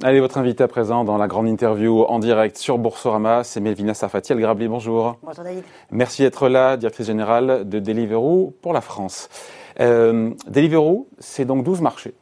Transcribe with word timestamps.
Allez, 0.00 0.20
votre 0.20 0.38
invité 0.38 0.62
à 0.62 0.68
présent 0.68 1.02
dans 1.02 1.18
la 1.18 1.26
grande 1.26 1.48
interview 1.48 2.02
en 2.02 2.20
direct 2.20 2.56
sur 2.56 2.78
Boursorama, 2.78 3.42
c'est 3.42 3.58
Melvina 3.58 3.94
Sarfati 3.94 4.32
El 4.32 4.38
Grabli. 4.38 4.68
Bonjour. 4.68 5.16
Bonjour 5.24 5.42
David. 5.42 5.64
Merci 5.90 6.22
d'être 6.22 6.48
là, 6.48 6.76
directrice 6.76 7.08
générale 7.08 7.68
de 7.68 7.80
Deliveroo 7.80 8.54
pour 8.62 8.72
la 8.72 8.80
France. 8.80 9.28
Euh, 9.80 10.30
Deliveroo, 10.46 11.08
c'est 11.18 11.44
donc 11.44 11.64
12 11.64 11.80
marchés. 11.80 12.14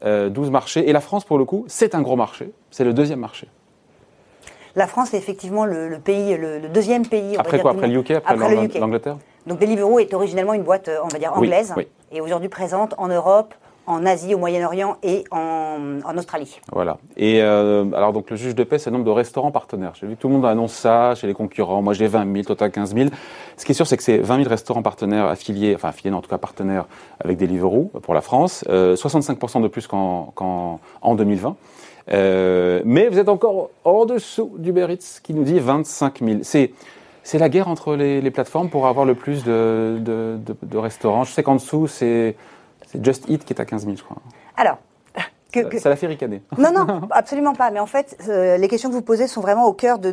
12 0.00 0.08
euh, 0.08 0.50
marchés. 0.50 0.88
Et 0.88 0.94
la 0.94 1.02
France, 1.02 1.24
pour 1.24 1.36
le 1.36 1.44
coup, 1.44 1.66
c'est 1.68 1.94
un 1.94 2.00
gros 2.00 2.16
marché. 2.16 2.50
C'est 2.70 2.84
le 2.84 2.94
deuxième 2.94 3.20
marché. 3.20 3.46
La 4.74 4.86
France 4.86 5.12
est 5.12 5.18
effectivement 5.18 5.66
le, 5.66 5.98
pays, 6.02 6.38
le, 6.38 6.66
deuxième 6.70 7.06
pays. 7.06 7.36
Après 7.36 7.60
quoi 7.60 7.72
Après 7.72 7.88
le 7.88 8.00
UK 8.00 8.12
Après, 8.24 8.36
l'Angleterre? 8.80 9.18
Donc 9.46 9.58
Deliveroo 9.58 9.98
est 9.98 10.14
originellement 10.14 10.54
une 10.54 10.62
boîte, 10.62 10.88
euh, 10.88 10.96
on 11.04 11.08
va 11.08 11.18
dire, 11.18 11.34
anglaise. 11.34 11.74
Et 12.10 12.22
aujourd'hui 12.22 12.48
présente 12.48 12.94
en 12.96 13.08
Europe, 13.08 13.54
en 13.86 14.06
Asie, 14.06 14.34
au 14.34 14.38
Moyen-Orient 14.38 14.96
et 15.02 15.24
en, 15.30 16.00
Australie. 16.16 16.60
Voilà. 16.72 16.98
Et 17.16 17.42
euh, 17.42 17.84
alors 17.94 18.12
donc 18.12 18.30
le 18.30 18.36
juge 18.36 18.54
de 18.54 18.64
paix, 18.64 18.78
c'est 18.78 18.90
le 18.90 18.96
nombre 18.96 19.06
de 19.06 19.10
restaurants 19.10 19.50
partenaires. 19.50 19.92
J'ai 19.94 20.06
vu 20.06 20.16
tout 20.16 20.28
le 20.28 20.34
monde 20.34 20.46
annonce 20.46 20.72
ça 20.72 21.14
chez 21.14 21.26
les 21.26 21.34
concurrents. 21.34 21.82
Moi 21.82 21.94
j'ai 21.94 22.06
20 22.06 22.30
000, 22.32 22.44
total 22.44 22.70
15 22.70 22.94
000. 22.94 23.10
Ce 23.56 23.64
qui 23.64 23.72
est 23.72 23.74
sûr, 23.74 23.86
c'est 23.86 23.96
que 23.96 24.02
c'est 24.02 24.18
20 24.18 24.38
000 24.38 24.48
restaurants 24.48 24.82
partenaires 24.82 25.26
affiliés, 25.26 25.74
enfin 25.74 25.88
affiliés, 25.88 26.14
en 26.14 26.20
tout 26.20 26.30
cas 26.30 26.38
partenaires 26.38 26.86
avec 27.20 27.38
Deliveroo 27.38 27.90
pour 28.02 28.14
la 28.14 28.20
France, 28.20 28.64
65% 28.68 29.58
euh, 29.58 29.62
de 29.62 29.68
plus 29.68 29.86
qu'en 29.86 30.32
en 31.00 31.14
2020. 31.14 31.56
Euh, 32.10 32.82
mais 32.84 33.08
vous 33.08 33.18
êtes 33.18 33.28
encore 33.28 33.70
en 33.84 34.06
dessous 34.06 34.52
du 34.58 34.70
Eats 34.70 35.20
qui 35.22 35.34
nous 35.34 35.44
dit 35.44 35.58
25 35.58 36.20
000. 36.20 36.38
C'est 36.42 36.72
c'est 37.24 37.38
la 37.38 37.48
guerre 37.48 37.68
entre 37.68 37.94
les, 37.94 38.30
plateformes 38.32 38.68
pour 38.68 38.88
avoir 38.88 39.06
le 39.06 39.14
plus 39.14 39.44
de 39.44 40.76
restaurants. 40.76 41.22
Je 41.22 41.30
sais 41.30 41.44
qu'en 41.44 41.54
dessous, 41.54 41.86
c'est 41.86 42.34
c'est 42.92 43.04
Just 43.04 43.28
Eat 43.28 43.44
qui 43.44 43.54
est 43.54 43.60
à 43.60 43.64
15 43.64 43.84
000, 43.84 43.96
je 43.96 44.02
crois. 44.02 44.18
Alors, 44.56 44.78
que, 45.52 45.78
ça, 45.78 45.90
l'a 45.90 45.96
fait 45.96 46.06
ricaner. 46.06 46.42
Non, 46.56 46.72
non, 46.72 47.02
absolument 47.10 47.54
pas. 47.54 47.70
Mais 47.70 47.80
en 47.80 47.86
fait, 47.86 48.16
euh, 48.28 48.56
les 48.56 48.68
questions 48.68 48.88
que 48.88 48.94
vous 48.94 49.02
posez 49.02 49.26
sont 49.26 49.42
vraiment 49.42 49.66
au 49.66 49.74
cœur 49.74 49.98
de, 49.98 50.10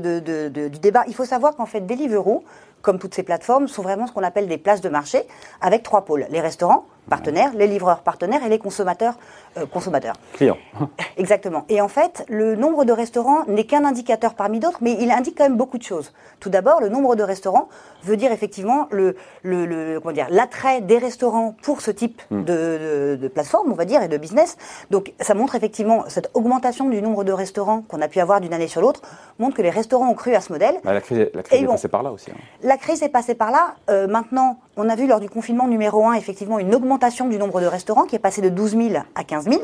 du 0.49 0.79
débat. 0.79 1.03
Il 1.07 1.15
faut 1.15 1.23
savoir 1.23 1.55
qu'en 1.55 1.65
fait, 1.65 1.81
Deliveroo, 1.81 2.43
comme 2.81 2.99
toutes 2.99 3.13
ces 3.13 3.23
plateformes, 3.23 3.69
sont 3.69 3.81
vraiment 3.81 4.05
ce 4.05 4.11
qu'on 4.11 4.23
appelle 4.23 4.47
des 4.47 4.57
places 4.57 4.81
de 4.81 4.89
marché 4.89 5.23
avec 5.61 5.83
trois 5.83 6.03
pôles. 6.03 6.25
Les 6.29 6.41
restaurants, 6.41 6.85
partenaires, 7.09 7.51
les 7.55 7.67
livreurs 7.67 8.01
partenaires 8.01 8.43
et 8.45 8.49
les 8.49 8.59
consommateurs 8.59 9.15
euh, 9.57 9.65
consommateurs. 9.65 10.15
Clients. 10.33 10.57
Exactement. 11.17 11.65
Et 11.69 11.81
en 11.81 11.87
fait, 11.87 12.23
le 12.29 12.55
nombre 12.55 12.85
de 12.85 12.91
restaurants 12.91 13.45
n'est 13.47 13.65
qu'un 13.65 13.83
indicateur 13.83 14.35
parmi 14.35 14.59
d'autres, 14.59 14.79
mais 14.81 14.95
il 14.99 15.11
indique 15.11 15.37
quand 15.37 15.43
même 15.43 15.57
beaucoup 15.57 15.77
de 15.77 15.83
choses. 15.83 16.13
Tout 16.39 16.49
d'abord, 16.49 16.81
le 16.81 16.89
nombre 16.89 17.15
de 17.15 17.23
restaurants 17.23 17.67
veut 18.03 18.15
dire 18.15 18.31
effectivement 18.31 18.87
le, 18.91 19.15
le, 19.43 19.99
comment 19.99 20.13
dire 20.13 20.27
l'attrait 20.29 20.81
des 20.81 20.97
restaurants 20.97 21.55
pour 21.63 21.81
ce 21.81 21.91
type 21.91 22.21
hmm. 22.29 22.43
de, 22.43 23.17
de, 23.19 23.27
plateforme, 23.27 23.71
on 23.71 23.75
va 23.75 23.85
dire, 23.85 24.01
et 24.01 24.07
de 24.07 24.17
business. 24.17 24.57
Donc, 24.91 25.13
ça 25.19 25.33
montre 25.33 25.55
effectivement 25.55 26.03
cette 26.07 26.29
augmentation 26.33 26.89
du 26.89 27.01
nombre 27.01 27.23
de 27.23 27.31
restaurants 27.31 27.81
qu'on 27.81 28.01
a 28.01 28.07
pu 28.07 28.19
avoir 28.19 28.39
d'une 28.41 28.53
année 28.53 28.67
sur 28.67 28.81
l'autre 28.81 29.01
montre 29.39 29.55
que 29.55 29.61
les 29.61 29.69
restaurants 29.69 30.09
ont 30.09 30.15
cru 30.15 30.35
à 30.35 30.41
ce 30.41 30.51
modèle. 30.51 30.75
Bah, 30.83 30.93
la 30.93 31.01
crise, 31.01 31.29
la 31.33 31.43
crise 31.43 31.63
est 31.63 31.67
passée 31.67 31.87
par 31.87 32.03
là 32.03 32.11
aussi. 32.11 32.29
Hein. 32.31 32.37
La 32.61 32.77
crise 32.77 33.03
est 33.03 33.09
passée 33.09 33.35
par 33.35 33.51
là. 33.51 33.75
Euh, 33.89 34.07
maintenant, 34.07 34.59
on 34.79 34.87
a 34.87 34.95
vu 34.95 35.07
lors 35.07 35.19
du 35.19 35.29
confinement 35.29 35.67
numéro 35.67 36.05
1 36.05 36.13
effectivement 36.13 36.57
une 36.57 36.73
augmentation 36.73 37.27
du 37.27 37.37
nombre 37.37 37.59
de 37.59 37.65
restaurants 37.65 38.05
qui 38.05 38.15
est 38.15 38.19
passé 38.19 38.41
de 38.41 38.47
12 38.47 38.77
000 38.77 39.03
à 39.13 39.23
15 39.25 39.49
000. 39.49 39.61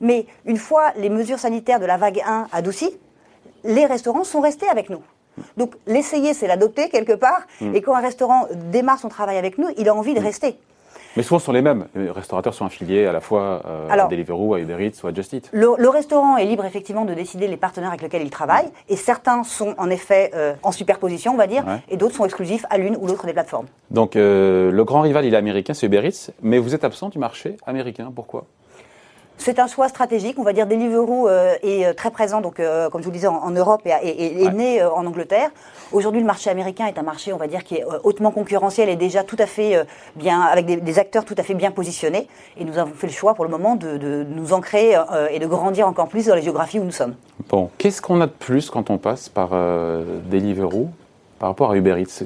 Mais 0.00 0.26
une 0.44 0.56
fois 0.56 0.92
les 0.96 1.10
mesures 1.10 1.40
sanitaires 1.40 1.80
de 1.80 1.86
la 1.86 1.96
vague 1.96 2.22
1 2.24 2.46
adoucies, 2.52 2.96
les 3.64 3.86
restaurants 3.86 4.22
sont 4.22 4.40
restés 4.40 4.68
avec 4.68 4.88
nous. 4.88 5.02
Donc 5.56 5.74
l'essayer, 5.86 6.32
c'est 6.32 6.46
l'adopter 6.46 6.88
quelque 6.88 7.12
part. 7.12 7.42
Mm. 7.60 7.74
Et 7.74 7.82
quand 7.82 7.94
un 7.94 8.00
restaurant 8.00 8.46
démarre 8.70 9.00
son 9.00 9.08
travail 9.08 9.36
avec 9.36 9.58
nous, 9.58 9.68
il 9.76 9.88
a 9.88 9.94
envie 9.94 10.14
de 10.14 10.20
mm. 10.20 10.24
rester. 10.24 10.58
Mais 11.16 11.22
souvent, 11.22 11.38
ce 11.38 11.46
sont 11.46 11.52
les 11.52 11.62
mêmes. 11.62 11.86
Les 11.94 12.10
restaurateurs 12.10 12.54
sont 12.54 12.66
affiliés 12.66 13.06
à 13.06 13.12
la 13.12 13.20
fois 13.20 13.62
euh, 13.66 13.88
à 13.88 14.06
Deliveroo, 14.06 14.54
à 14.54 14.60
Uber 14.60 14.86
Eats 14.86 15.02
ou 15.02 15.06
à 15.06 15.14
Just 15.14 15.32
Eat. 15.32 15.48
Le, 15.52 15.88
restaurant 15.88 16.36
est 16.36 16.44
libre 16.44 16.64
effectivement 16.64 17.04
de 17.04 17.14
décider 17.14 17.48
les 17.48 17.56
partenaires 17.56 17.88
avec 17.88 18.02
lesquels 18.02 18.22
il 18.22 18.30
travaille. 18.30 18.66
Et 18.88 18.96
certains 18.96 19.42
sont 19.42 19.74
en 19.78 19.88
effet 19.88 20.30
euh, 20.34 20.54
en 20.62 20.72
superposition, 20.72 21.32
on 21.32 21.36
va 21.36 21.46
dire, 21.46 21.64
et 21.88 21.96
d'autres 21.96 22.14
sont 22.14 22.24
exclusifs 22.24 22.66
à 22.70 22.78
l'une 22.78 22.96
ou 22.96 23.06
l'autre 23.06 23.26
des 23.26 23.32
plateformes. 23.32 23.66
Donc 23.90 24.16
euh, 24.16 24.70
le 24.70 24.84
grand 24.84 25.00
rival, 25.00 25.24
il 25.24 25.32
est 25.32 25.36
américain, 25.36 25.74
c'est 25.74 25.86
Uber 25.86 26.06
Eats. 26.06 26.32
Mais 26.42 26.58
vous 26.58 26.74
êtes 26.74 26.84
absent 26.84 27.08
du 27.08 27.18
marché 27.18 27.56
américain. 27.66 28.12
Pourquoi? 28.14 28.44
C'est 29.38 29.58
un 29.58 29.66
choix 29.66 29.88
stratégique. 29.88 30.38
On 30.38 30.42
va 30.42 30.52
dire 30.52 30.66
Deliveroo 30.66 31.28
euh, 31.28 31.54
est 31.62 31.86
euh, 31.86 31.92
très 31.92 32.10
présent, 32.10 32.40
donc 32.40 32.58
euh, 32.58 32.88
comme 32.90 33.00
je 33.00 33.06
vous 33.06 33.10
le 33.10 33.16
disais, 33.16 33.26
en, 33.26 33.50
Europe 33.50 33.82
et, 33.86 34.42
est 34.42 34.52
né 34.52 34.82
en 34.82 35.06
Angleterre. 35.06 35.50
Aujourd'hui, 35.92 36.20
le 36.20 36.26
marché 36.26 36.50
américain 36.50 36.86
est 36.86 36.98
un 36.98 37.02
marché, 37.02 37.32
on 37.32 37.36
va 37.36 37.46
dire, 37.46 37.62
qui 37.62 37.76
est 37.76 37.84
hautement 38.02 38.30
concurrentiel 38.30 38.88
et 38.88 38.96
déjà 38.96 39.22
tout 39.22 39.36
à 39.38 39.46
fait 39.46 39.86
bien, 40.16 40.40
avec 40.40 40.66
des, 40.66 40.98
acteurs 40.98 41.24
tout 41.24 41.36
à 41.38 41.42
fait 41.42 41.54
bien 41.54 41.70
positionnés. 41.70 42.26
Et 42.58 42.64
nous 42.64 42.78
avons 42.78 42.92
fait 42.92 43.06
le 43.06 43.12
choix 43.12 43.34
pour 43.34 43.44
le 43.44 43.50
moment 43.50 43.76
de, 43.76 44.26
nous 44.28 44.52
ancrer 44.52 44.96
et 45.30 45.38
de 45.38 45.46
grandir 45.46 45.86
encore 45.86 46.08
plus 46.08 46.26
dans 46.26 46.34
les 46.34 46.42
géographies 46.42 46.80
où 46.80 46.84
nous 46.84 46.90
sommes. 46.90 47.14
Bon, 47.48 47.70
qu'est-ce 47.78 48.02
qu'on 48.02 48.20
a 48.20 48.26
de 48.26 48.32
plus 48.32 48.68
quand 48.68 48.90
on 48.90 48.98
passe 48.98 49.28
par 49.28 49.50
Deliveroo 49.50 50.88
par 51.38 51.50
rapport 51.50 51.70
à 51.70 51.76
Uber 51.76 52.00
Eats? 52.00 52.24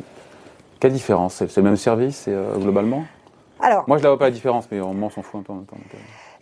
Quelle 0.81 0.93
différence? 0.93 1.35
C'est 1.35 1.57
le 1.57 1.63
même 1.63 1.77
service 1.77 2.29
globalement? 2.57 3.05
Alors, 3.61 3.85
Moi, 3.87 3.99
je 3.99 4.03
ne 4.03 4.05
la 4.05 4.11
vois 4.11 4.19
pas 4.19 4.25
la 4.27 4.31
différence, 4.31 4.67
mais 4.71 4.81
on 4.81 5.11
s'en 5.11 5.23
fout 5.23 5.41
un 5.41 5.43
peu 5.43 5.53
en 5.53 5.57
même 5.57 5.67
temps. 5.67 5.77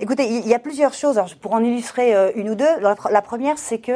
Écoutez, 0.01 0.29
il 0.29 0.47
y 0.47 0.55
a 0.55 0.61
plusieurs 0.61 0.95
choses. 0.95 1.19
Alors, 1.19 1.35
pour 1.41 1.53
en 1.55 1.63
illustrer 1.63 2.15
euh, 2.15 2.31
une 2.37 2.51
ou 2.51 2.55
deux, 2.55 2.69
la 2.81 3.23
première, 3.23 3.59
c'est 3.59 3.79
que 3.79 3.93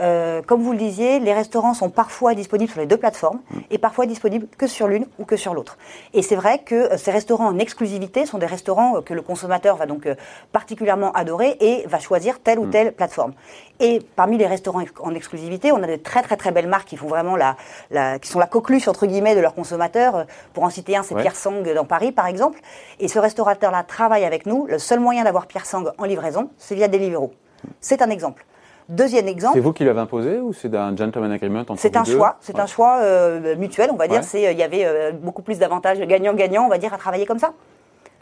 euh, 0.00 0.22
euh, 0.32 0.42
comme 0.42 0.62
vous 0.62 0.72
le 0.72 0.78
disiez, 0.78 1.20
les 1.20 1.32
restaurants 1.32 1.74
sont 1.74 1.90
parfois 1.90 2.34
disponibles 2.34 2.70
sur 2.70 2.80
les 2.80 2.86
deux 2.86 2.96
plateformes 2.96 3.40
et 3.70 3.78
parfois 3.78 4.06
disponibles 4.06 4.46
que 4.56 4.66
sur 4.66 4.88
l'une 4.88 5.06
ou 5.18 5.24
que 5.24 5.36
sur 5.36 5.54
l'autre. 5.54 5.76
Et 6.14 6.22
c'est 6.22 6.36
vrai 6.36 6.58
que 6.58 6.74
euh, 6.74 6.96
ces 6.96 7.10
restaurants 7.10 7.46
en 7.46 7.58
exclusivité 7.58 8.26
sont 8.26 8.38
des 8.38 8.46
restaurants 8.46 8.96
euh, 8.96 9.00
que 9.00 9.14
le 9.14 9.22
consommateur 9.22 9.76
va 9.76 9.86
donc 9.86 10.08
particulièrement 10.52 11.12
adorer 11.12 11.56
et 11.60 11.86
va 11.86 11.98
choisir 11.98 12.40
telle 12.40 12.58
ou 12.58 12.66
mm. 12.66 12.70
telle 12.70 12.92
plateforme. 12.92 13.32
Et 13.80 14.00
parmi 14.16 14.38
les 14.38 14.46
restaurants 14.46 14.82
en 15.00 15.14
exclusivité, 15.14 15.72
on 15.72 15.82
a 15.82 15.86
de 15.86 15.96
très 15.96 16.22
très 16.22 16.36
très 16.36 16.52
belles 16.52 16.68
marques 16.68 16.88
qui 16.88 16.96
font 16.96 17.08
vraiment 17.08 17.36
la, 17.36 17.56
la 17.90 18.18
qui 18.18 18.28
sont 18.28 18.38
la 18.38 18.46
coqueluche 18.46 18.88
entre 18.88 19.06
guillemets 19.06 19.34
de 19.34 19.40
leurs 19.40 19.54
consommateurs. 19.54 20.26
Pour 20.52 20.64
en 20.64 20.70
citer 20.70 20.96
un, 20.96 21.02
c'est 21.02 21.14
Pierre 21.16 21.36
Sang 21.36 21.62
dans 21.74 21.84
Paris 21.84 22.12
par 22.12 22.26
exemple. 22.26 22.60
Et 23.00 23.08
ce 23.08 23.18
restaurateur-là 23.18 23.82
travaille 23.82 24.24
avec 24.24 24.46
nous. 24.46 24.66
Le 24.66 24.78
seul 24.78 25.00
moyen 25.00 25.24
d'avoir 25.24 25.46
Pierre 25.46 25.66
Sang 25.66 25.84
en 25.98 26.04
livraison, 26.04 26.50
c'est 26.58 26.74
via 26.74 26.88
Deliveroo. 26.88 27.32
C'est 27.80 28.02
un 28.02 28.10
exemple. 28.10 28.44
Deuxième 28.92 29.26
exemple. 29.26 29.54
C'est 29.54 29.60
vous 29.60 29.72
qui 29.72 29.84
l'avez 29.84 30.00
imposé 30.00 30.38
ou 30.38 30.52
c'est 30.52 30.74
un 30.74 30.94
gentleman 30.94 31.32
agreement 31.32 31.60
entre 31.60 31.78
C'est 31.78 31.96
un 31.96 32.04
choix, 32.04 32.36
c'est 32.40 32.58
un 32.58 32.66
choix 32.66 32.98
euh, 33.00 33.56
mutuel, 33.56 33.90
on 33.90 33.96
va 33.96 34.06
dire. 34.06 34.20
Euh, 34.20 34.50
il 34.52 34.58
y 34.58 34.62
avait 34.62 34.84
euh, 34.84 35.12
beaucoup 35.12 35.40
plus 35.40 35.58
d'avantages 35.58 35.98
gagnant-gagnant, 35.98 36.66
on 36.66 36.68
va 36.68 36.76
dire, 36.76 36.92
à 36.92 36.98
travailler 36.98 37.24
comme 37.24 37.38
ça. 37.38 37.54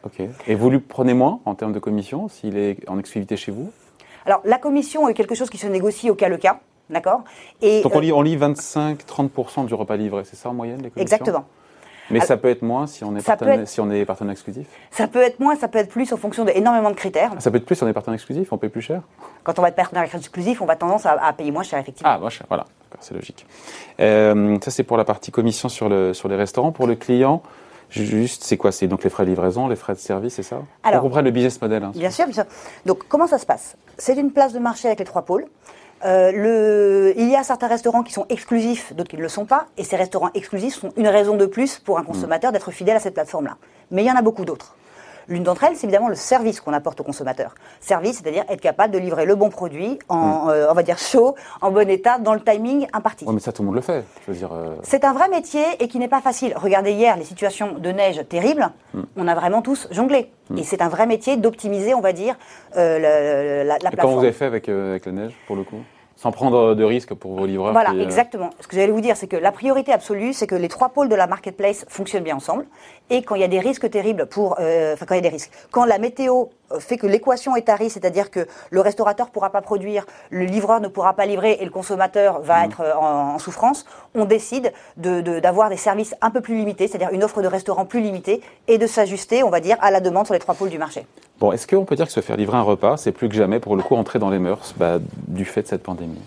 Ok. 0.04 0.22
Et 0.47 0.54
vous 0.54 0.70
lui 0.70 0.78
prenez 0.78 1.12
moins 1.12 1.41
en 1.44 1.56
termes 1.56 1.72
de 1.72 1.81
commission 1.81 2.28
s'il 2.28 2.56
est 2.56 2.88
en 2.88 3.00
exclusivité 3.00 3.36
chez 3.36 3.50
vous? 3.50 3.72
Alors 4.25 4.42
la 4.44 4.58
commission 4.58 5.08
est 5.08 5.14
quelque 5.14 5.34
chose 5.34 5.50
qui 5.50 5.58
se 5.58 5.66
négocie 5.66 6.08
au 6.08 6.14
cas 6.14 6.28
le 6.28 6.36
cas, 6.36 6.60
d'accord? 6.88 7.25
Donc 7.60 7.94
on 7.94 7.98
lit, 7.98 8.12
on 8.12 8.22
lit 8.22 8.37
25-30% 8.37 9.66
du 9.66 9.75
repas 9.75 9.97
livré, 9.97 10.22
c'est 10.25 10.37
ça 10.37 10.50
en 10.50 10.54
moyenne 10.54 10.82
les 10.82 10.91
commissions? 10.91 11.02
Exactement. 11.02 11.47
Mais 12.10 12.21
ça 12.21 12.37
peut 12.37 12.48
être 12.48 12.62
moins 12.62 12.87
si 12.87 13.04
on 13.04 13.16
est, 13.16 13.25
partenaire, 13.25 13.69
si 13.69 13.81
on 13.81 13.91
est 13.91 14.04
partenaire 14.04 14.32
exclusif 14.32 14.66
Ça 14.91 15.06
peut 15.06 15.22
être 15.22 15.41
moins, 15.41 15.54
ça 15.56 15.69
peut 15.69 15.78
être 15.78 15.91
plus 15.91 16.12
en 16.12 16.16
fonction 16.16 16.44
d'énormément 16.44 16.91
de 16.91 16.97
critères. 16.97 17.32
Ça 17.38 17.50
peut 17.50 17.59
être 17.59 17.66
plus 17.66 17.76
si 17.76 17.84
on 17.84 17.88
est 17.88 17.93
partenaire 17.93 18.15
exclusif, 18.15 18.53
on 18.53 18.59
paye 18.59 18.71
plus 18.71 18.82
cher 18.82 19.03
Quand 19.44 19.59
on 19.59 19.62
va 19.62 19.69
être 19.69 19.76
partenaire 19.76 20.04
exclusif, 20.15 20.60
on 20.62 20.66
va 20.66 20.76
tendance 20.76 21.06
à, 21.06 21.32
payer 21.32 21.50
moins 21.50 21.62
cher, 21.62 21.78
effectivement. 21.78 22.10
Ah, 22.12 22.19
moins 22.19 22.31
cher, 22.31 22.47
voilà, 22.49 22.66
c'est 23.00 23.15
logique. 23.15 23.47
Euh, 24.00 24.59
ça, 24.62 24.70
c'est 24.70 24.84
pour 24.84 24.97
la 24.97 25.04
partie 25.04 25.31
commission 25.31 25.69
sur, 25.69 25.88
le, 25.88 26.15
sur 26.15 26.28
les 26.28 26.37
restaurants. 26.37 26.72
Pour 26.72 26.87
le 26.87 26.97
client, 26.97 27.43
Juste, 27.91 28.44
c'est 28.44 28.56
quoi? 28.56 28.70
C'est 28.70 28.87
donc 28.87 29.03
les 29.03 29.10
frais 29.10 29.25
de 29.25 29.31
livraison, 29.31 29.66
les 29.66 29.75
frais 29.75 29.94
de 29.94 29.99
service, 29.99 30.34
c'est 30.34 30.44
ça? 30.44 30.62
Alors, 30.84 31.00
On 31.00 31.09
comprend 31.09 31.22
le 31.22 31.32
business 31.32 31.60
model. 31.60 31.82
Hein, 31.82 31.93
bien 31.94 32.10
sûr, 32.10 32.25
bien 32.26 32.34
sûr. 32.34 32.44
Donc, 32.87 33.00
comment 33.09 33.26
ça 33.26 33.38
se 33.38 33.47
passe? 33.47 33.76
C'est 33.99 34.16
une 34.16 34.31
place 34.31 34.53
de 34.53 34.60
marché 34.60 34.87
avec 34.87 35.00
les 35.00 35.04
trois 35.04 35.22
pôles. 35.22 35.47
Euh, 36.05 36.33
le, 36.33 37.12
il 37.16 37.28
y 37.28 37.37
a 37.37 37.43
certains 37.43 37.69
restaurants 37.69 38.03
qui 38.03 38.12
sont 38.12 38.27
exclusifs, 38.28 38.94
d'autres 38.94 39.11
qui 39.11 39.16
ne 39.16 39.22
le 39.22 39.28
sont 39.28 39.44
pas, 39.44 39.66
et 39.77 39.84
ces 39.84 39.97
restaurants 39.97 40.31
exclusifs 40.34 40.75
sont 40.75 40.93
une 40.97 41.09
raison 41.09 41.37
de 41.37 41.47
plus 41.47 41.78
pour 41.78 41.99
un 41.99 42.05
consommateur 42.05 42.53
d'être 42.53 42.71
fidèle 42.71 42.97
à 42.97 43.00
cette 43.00 43.14
plateforme-là. 43.14 43.56
Mais 43.91 44.02
il 44.02 44.06
y 44.06 44.11
en 44.11 44.17
a 44.17 44.23
beaucoup 44.23 44.44
d'autres. 44.44 44.75
L'une 45.31 45.44
d'entre 45.44 45.62
elles, 45.62 45.77
c'est 45.77 45.87
évidemment 45.87 46.09
le 46.09 46.17
service 46.17 46.61
qu'on 46.61 46.73
apporte 46.73 47.00
au 47.00 47.05
consommateur. 47.05 47.55
Service, 47.79 48.21
c'est-à-dire 48.21 48.44
être 48.49 48.61
capable 48.61 48.93
de 48.93 48.99
livrer 48.99 49.27
le 49.27 49.37
bon 49.37 49.49
produit 49.49 50.00
en, 50.09 50.47
mm. 50.47 50.50
euh, 50.50 50.71
on 50.71 50.75
va 50.75 50.82
dire 50.82 50.99
chaud, 50.99 51.37
en 51.61 51.71
bon 51.71 51.88
état, 51.88 52.19
dans 52.19 52.35
le 52.35 52.41
timing 52.41 52.88
imparti. 52.93 53.25
Oui, 53.29 53.35
mais 53.35 53.41
ça, 53.41 53.53
tout 53.53 53.62
le 53.62 53.67
monde 53.67 53.77
le 53.77 53.81
fait. 53.81 54.05
Euh. 54.29 54.75
C'est 54.82 55.05
un 55.05 55.12
vrai 55.12 55.29
métier 55.29 55.62
et 55.79 55.87
qui 55.87 56.00
n'est 56.00 56.09
pas 56.09 56.21
facile. 56.21 56.53
Regardez 56.56 56.91
hier 56.91 57.17
les 57.17 57.25
situations 57.25 57.75
de 57.79 57.91
neige 57.91 58.27
terribles. 58.29 58.71
Mm. 58.93 59.03
On 59.17 59.29
a 59.29 59.37
vraiment 59.37 59.62
tous 59.62 59.87
jonglé. 59.93 60.32
Mm. 60.50 60.59
Et 60.59 60.65
c'est 60.65 60.82
un 60.82 60.88
vrai 60.88 61.06
métier 61.06 61.37
d'optimiser, 61.37 61.94
on 61.94 62.00
va 62.00 62.12
dire, 62.12 62.35
euh, 62.76 63.62
la, 63.62 63.76
plateforme. 63.76 64.00
Comment 64.00 64.15
vous 64.17 64.25
avez 64.25 64.33
fait 64.33 64.47
avec, 64.47 64.69
avec 64.69 65.06
la 65.06 65.12
neige, 65.12 65.35
pour 65.47 65.55
le 65.55 65.62
coup? 65.62 65.81
Sans 66.21 66.33
prendre 66.33 66.75
de 66.75 66.85
risques 66.85 67.15
pour 67.15 67.35
vos 67.35 67.47
livreurs. 67.47 67.73
Voilà, 67.73 67.93
euh, 67.93 68.03
exactement. 68.03 68.50
Ce 68.61 68.69
que 68.69 68.76
j'allais 68.76 68.93
vous 68.93 69.00
dire, 69.00 69.17
c'est 69.17 69.26
que 69.26 69.38
la 69.38 69.53
priorité 69.53 69.91
absolue, 69.91 70.35
c'est 70.35 70.47
que 70.47 70.55
les 70.55 70.69
trois 70.69 70.91
pôles 70.91 71.09
de 71.09 71.15
la 71.15 71.26
marketplace 71.26 71.87
fonctionnent 71.88 72.25
bien 72.25 72.37
ensemble. 72.37 72.67
Et 73.11 73.23
quand 73.23 73.35
il 73.35 73.41
y 73.41 73.45
a 73.45 73.49
des 73.49 73.61
risques 73.61 73.91
terribles 73.91 74.27
pour, 74.27 74.57
euh, 74.61 74.95
enfin 74.95 75.05
quand 75.05 75.15
il 75.15 75.19
y 75.19 75.27
a 75.27 75.29
des 75.29 75.29
risques, 75.29 75.51
quand 75.73 75.85
la 75.85 75.99
météo 75.99 76.47
fait 76.79 76.97
que 76.97 77.07
l'équation 77.09 77.57
est 77.57 77.62
tarie, 77.62 77.91
c'est-à-dire 77.91 78.31
que 78.31 78.47
le 78.71 78.81
restaurateur 78.81 79.27
ne 79.27 79.33
pourra 79.33 79.51
pas 79.51 79.61
produire, 79.61 80.07
le 80.31 80.45
livreur 80.45 80.81
ne 80.81 80.87
pourra 80.87 81.15
pas 81.15 81.27
livrer 81.27 81.59
et 81.61 81.65
le 81.65 81.71
consommateur 81.71 82.41
va 82.41 82.65
être 82.65 82.83
en, 82.97 83.39
souffrance, 83.41 83.85
on 84.15 84.25
décide 84.25 84.73
d'avoir 84.97 85.69
des 85.69 85.77
services 85.77 86.15
un 86.21 86.31
peu 86.31 86.41
plus 86.41 86.55
limités, 86.55 86.87
c'est-à-dire 86.87 87.11
une 87.11 87.25
offre 87.25 87.43
de 87.43 87.49
restaurant 87.49 87.85
plus 87.85 88.01
limitée 88.01 88.41
et 88.69 88.79
de 88.79 88.87
s'ajuster, 88.87 89.43
on 89.43 89.51
va 89.51 89.59
dire, 89.59 89.77
à 89.81 89.91
la 89.91 90.01
demande 90.01 90.27
sur 90.27 90.35
les 90.35 90.41
trois 90.41 90.55
pôles 90.55 90.71
du 90.71 90.79
marché. 90.79 91.07
Bon, 91.41 91.51
est-ce 91.51 91.67
qu'on 91.67 91.85
peut 91.85 91.97
dire 91.97 92.07
que 92.07 92.12
se 92.12 92.21
faire 92.21 92.37
livrer 92.37 92.57
un 92.57 92.62
repas, 92.62 92.97
c'est 92.97 93.12
plus 93.12 93.29
que 93.29 93.35
jamais 93.35 93.59
pour 93.59 93.75
le 93.75 93.83
coup 93.83 93.97
entrer 93.97 94.21
dans 94.21 94.31
les 94.31 94.39
mœurs 94.39 94.75
bah, 94.77 94.99
du 95.27 95.45
fait 95.45 95.62
de 95.62 95.67
cette 95.67 95.83
pandémie? 95.83 96.21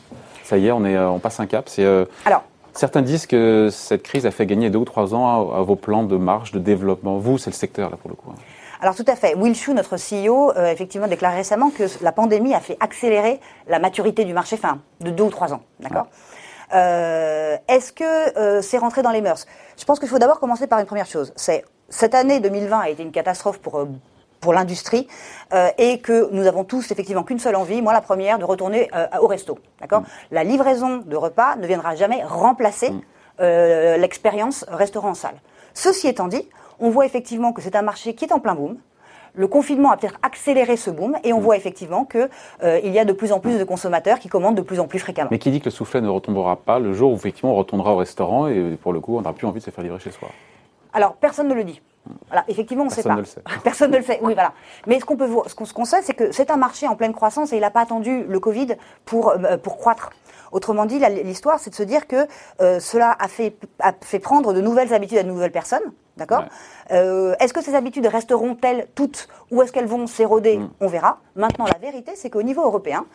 Ça 0.43 0.57
y 0.57 0.67
est, 0.67 0.71
on, 0.71 0.83
est, 0.83 0.99
on 0.99 1.19
passe 1.19 1.39
un 1.39 1.45
cap. 1.45 1.69
C'est, 1.69 1.85
Alors, 2.25 2.43
Certains 2.73 3.03
disent 3.03 3.27
que 3.27 3.69
cette 3.71 4.03
crise 4.03 4.25
a 4.25 4.31
fait 4.31 4.45
gagner 4.45 4.69
deux 4.69 4.79
ou 4.79 4.85
trois 4.85 5.13
ans 5.13 5.51
à, 5.53 5.61
vos 5.61 5.75
plans 5.75 6.03
de 6.03 6.17
marche, 6.17 6.51
de 6.51 6.59
développement. 6.59 7.17
Vous, 7.17 7.37
c'est 7.37 7.51
le 7.51 7.55
secteur, 7.55 7.89
là, 7.89 7.97
pour 7.97 8.09
le 8.09 8.15
coup. 8.15 8.31
Hein. 8.31 8.39
Alors 8.81 8.95
tout 8.95 9.05
à 9.07 9.15
fait. 9.15 9.35
Will 9.35 9.55
Shu, 9.55 9.73
notre 9.73 9.95
CEO, 9.95 10.51
euh, 10.57 10.69
effectivement 10.69 11.07
déclaré 11.07 11.37
récemment 11.37 11.69
que 11.69 11.83
la 12.01 12.11
pandémie 12.11 12.53
a 12.53 12.59
fait 12.59 12.75
accélérer 12.81 13.39
la 13.69 13.79
maturité 13.79 14.25
du 14.25 14.33
marché, 14.33 14.57
fin 14.57 14.79
de 14.99 15.09
deux 15.09 15.23
ou 15.23 15.29
trois 15.29 15.53
ans. 15.53 15.61
D'accord? 15.79 16.07
Euh, 16.73 17.55
Est-ce 17.69 17.93
que 17.93 18.37
euh, 18.37 18.61
c'est 18.61 18.79
rentré 18.79 19.01
dans 19.01 19.11
les 19.11 19.21
mœurs? 19.21 19.45
Je 19.77 19.85
pense 19.85 19.99
qu'il 19.99 20.09
faut 20.09 20.19
d'abord 20.19 20.39
commencer 20.41 20.67
par 20.67 20.79
une 20.79 20.85
première 20.85 21.05
chose. 21.05 21.31
C'est 21.37 21.63
cette 21.87 22.13
année 22.13 22.41
2020 22.41 22.79
a 22.79 22.89
été 22.89 23.03
une 23.03 23.11
catastrophe 23.11 23.59
pour 23.59 23.85
pour 24.43 24.53
l'industrie 24.53 25.07
et 25.77 25.99
que 25.99 26.29
nous 26.31 26.45
avons 26.45 26.63
tous 26.63 26.91
effectivement 26.91 27.23
qu'une 27.23 27.39
seule 27.39 27.55
envie, 27.55 27.81
moi 27.81 27.93
la 27.93 28.01
première, 28.01 28.37
de 28.39 28.45
retourner 28.45 28.89
au 29.21 29.27
resto. 29.27 29.57
D'accord 29.79 30.01
mm. 30.01 30.05
La 30.31 30.43
livraison 30.43 30.97
de 30.97 31.15
repas 31.15 31.55
ne 31.55 31.65
viendra 31.65 31.95
jamais 31.95 32.23
remplacer 32.23 32.91
mm. 32.91 33.01
l'expérience 33.99 34.65
restaurant 34.67 35.11
en 35.11 35.13
salle. 35.13 35.35
Ceci 35.73 36.07
étant 36.07 36.27
dit, 36.27 36.47
on 36.79 36.89
voit 36.89 37.05
effectivement 37.05 37.53
que 37.53 37.61
c'est 37.61 37.75
un 37.75 37.81
marché 37.81 38.13
qui 38.13 38.25
est 38.25 38.33
en 38.33 38.39
plein 38.39 38.55
boom. 38.55 38.77
Le 39.35 39.47
confinement 39.47 39.89
a 39.89 39.97
peut-être 39.97 40.19
accéléré 40.21 40.77
ce 40.77 40.91
boom 40.91 41.17
et 41.23 41.33
on 41.33 41.39
mm. 41.39 41.43
voit 41.43 41.57
effectivement 41.57 42.05
qu'il 42.05 42.29
euh, 42.63 42.79
y 42.79 42.99
a 42.99 43.05
de 43.05 43.13
plus 43.13 43.31
en 43.31 43.39
plus 43.39 43.57
de 43.57 43.63
consommateurs 43.63 44.19
qui 44.19 44.27
commandent 44.27 44.55
de 44.55 44.61
plus 44.61 44.79
en 44.79 44.87
plus 44.87 44.99
fréquemment. 44.99 45.29
Mais 45.31 45.39
qui 45.39 45.49
dit 45.49 45.59
que 45.59 45.65
le 45.65 45.71
soufflet 45.71 46.01
ne 46.01 46.09
retombera 46.09 46.55
pas 46.55 46.77
le 46.77 46.93
jour 46.93 47.11
où 47.11 47.15
effectivement 47.15 47.53
on 47.53 47.55
retournera 47.55 47.93
au 47.93 47.97
restaurant 47.97 48.47
et 48.47 48.77
pour 48.81 48.93
le 48.93 48.99
coup 48.99 49.17
on 49.17 49.21
n'aura 49.21 49.33
plus 49.33 49.47
envie 49.47 49.59
de 49.59 49.65
se 49.65 49.71
faire 49.71 49.83
livrer 49.83 49.99
chez 49.99 50.11
soi? 50.11 50.29
Alors 50.93 51.15
personne 51.15 51.47
ne 51.47 51.55
le 51.55 51.63
dit. 51.63 51.81
Voilà, 52.27 52.43
effectivement, 52.47 52.83
on 52.83 52.87
ne 52.87 52.91
sait 52.91 53.03
pas. 53.03 53.15
Ne 53.15 53.19
le 53.19 53.25
sait. 53.25 53.41
Personne 53.63 53.91
ne 53.91 53.97
le 53.97 54.03
sait. 54.03 54.19
Oui, 54.21 54.33
voilà. 54.33 54.53
Mais 54.87 54.99
ce 54.99 55.05
qu'on 55.05 55.15
peut 55.15 55.29
ce 55.47 55.73
qu'on 55.73 55.85
sait, 55.85 56.01
c'est 56.01 56.13
que 56.13 56.31
c'est 56.31 56.51
un 56.51 56.57
marché 56.57 56.87
en 56.87 56.95
pleine 56.95 57.13
croissance 57.13 57.53
et 57.53 57.57
il 57.57 57.61
n'a 57.61 57.71
pas 57.71 57.81
attendu 57.81 58.23
le 58.23 58.39
Covid 58.39 58.75
pour 59.05 59.29
euh, 59.29 59.57
pour 59.57 59.77
croître. 59.77 60.11
Autrement 60.51 60.85
dit, 60.85 60.99
l'histoire, 61.23 61.59
c'est 61.59 61.71
de 61.71 61.75
se 61.75 61.81
dire 61.81 62.05
que 62.07 62.27
euh, 62.61 62.79
cela 62.79 63.15
a 63.19 63.27
fait, 63.27 63.55
a 63.79 63.91
fait 64.01 64.19
prendre 64.19 64.53
de 64.53 64.61
nouvelles 64.61 64.93
habitudes 64.93 65.17
à 65.17 65.23
de 65.23 65.27
nouvelles 65.27 65.51
personnes. 65.51 65.81
D'accord? 66.15 66.43
Euh, 66.91 67.33
Est-ce 67.39 67.53
que 67.53 67.61
ces 67.63 67.73
habitudes 67.73 68.05
resteront-elles 68.05 68.87
toutes 68.93 69.27
ou 69.49 69.63
est-ce 69.63 69.71
qu'elles 69.71 69.87
vont 69.87 70.05
s'éroder? 70.05 70.57
Mm. 70.57 70.69
On 70.79 70.87
verra. 70.87 71.19
Maintenant, 71.35 71.65
la 71.65 71.79
vérité, 71.79 72.11
c'est 72.15 72.29
qu'au 72.29 72.43
niveau 72.43 72.61
européen, 72.63 73.05